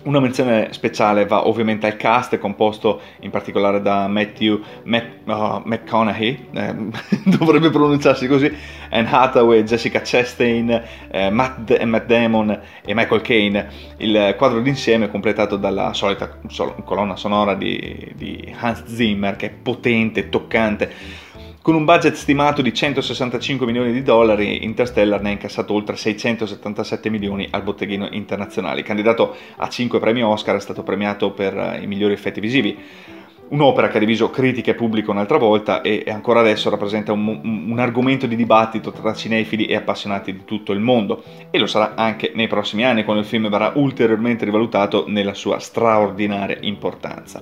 una 0.03 0.19
menzione 0.19 0.69
speciale 0.71 1.25
va 1.25 1.47
ovviamente 1.47 1.85
al 1.87 1.95
cast, 1.97 2.37
composto 2.37 3.01
in 3.21 3.29
particolare 3.29 3.81
da 3.81 4.07
Matthew 4.07 4.61
Mac, 4.83 5.05
oh, 5.25 5.61
McConaughey, 5.65 6.47
eh, 6.53 6.75
dovrebbe 7.37 7.69
pronunciarsi 7.69 8.27
così, 8.27 8.51
Anne 8.89 9.07
Hathaway, 9.09 9.63
Jessica 9.63 10.01
Chastain, 10.03 10.83
eh, 11.11 11.29
Matt, 11.29 11.81
Matt, 11.83 12.05
Damon 12.05 12.59
e 12.83 12.93
Michael 12.93 13.21
Caine. 13.21 13.69
Il 13.97 14.35
quadro 14.37 14.61
d'insieme 14.61 15.05
è 15.05 15.09
completato 15.11 15.57
dalla 15.57 15.93
solita 15.93 16.39
sol- 16.47 16.83
colonna 16.83 17.15
sonora 17.15 17.55
di, 17.55 18.11
di 18.15 18.55
Hans 18.57 18.85
Zimmer, 18.85 19.35
che 19.35 19.47
è 19.47 19.49
potente, 19.49 20.29
toccante 20.29 21.27
con 21.61 21.75
un 21.75 21.83
budget 21.83 22.13
stimato 22.13 22.61
di 22.61 22.73
165 22.73 23.65
milioni 23.65 23.91
di 23.91 24.01
dollari, 24.01 24.63
Interstellar 24.63 25.21
ne 25.21 25.29
ha 25.29 25.31
incassato 25.33 25.73
oltre 25.73 25.97
677 25.97 27.09
milioni 27.09 27.47
al 27.51 27.63
botteghino 27.63 28.07
internazionale. 28.11 28.81
Candidato 28.81 29.35
a 29.57 29.67
5 29.67 29.99
premi 29.99 30.23
Oscar, 30.23 30.55
è 30.55 30.61
stato 30.61 30.83
premiato 30.83 31.31
per 31.31 31.57
eh, 31.57 31.81
i 31.81 31.87
migliori 31.87 32.13
effetti 32.13 32.39
visivi. 32.39 32.77
Un'opera 33.49 33.89
che 33.89 33.97
ha 33.97 33.99
diviso 33.99 34.29
critica 34.29 34.71
e 34.71 34.75
pubblico 34.75 35.11
un'altra 35.11 35.37
volta 35.37 35.81
e 35.81 36.03
ancora 36.07 36.39
adesso 36.39 36.69
rappresenta 36.69 37.11
un, 37.11 37.67
un, 37.67 37.79
argomento 37.79 38.27
di 38.27 38.35
dibattito 38.35 38.91
tra 38.91 39.13
cinefili 39.13 39.65
e 39.65 39.75
appassionati 39.75 40.31
di 40.31 40.45
tutto 40.45 40.71
il 40.71 40.79
mondo 40.79 41.23
e 41.49 41.57
lo 41.57 41.65
sarà 41.65 41.95
anche 41.95 42.31
nei 42.35 42.47
prossimi 42.47 42.85
anni 42.85 43.03
quando 43.03 43.23
il 43.23 43.27
film 43.27 43.49
verrà 43.49 43.71
ulteriormente 43.73 44.45
rivalutato 44.45 45.05
nella 45.07 45.33
sua 45.33 45.57
straordinaria 45.57 46.59
importanza. 46.61 47.41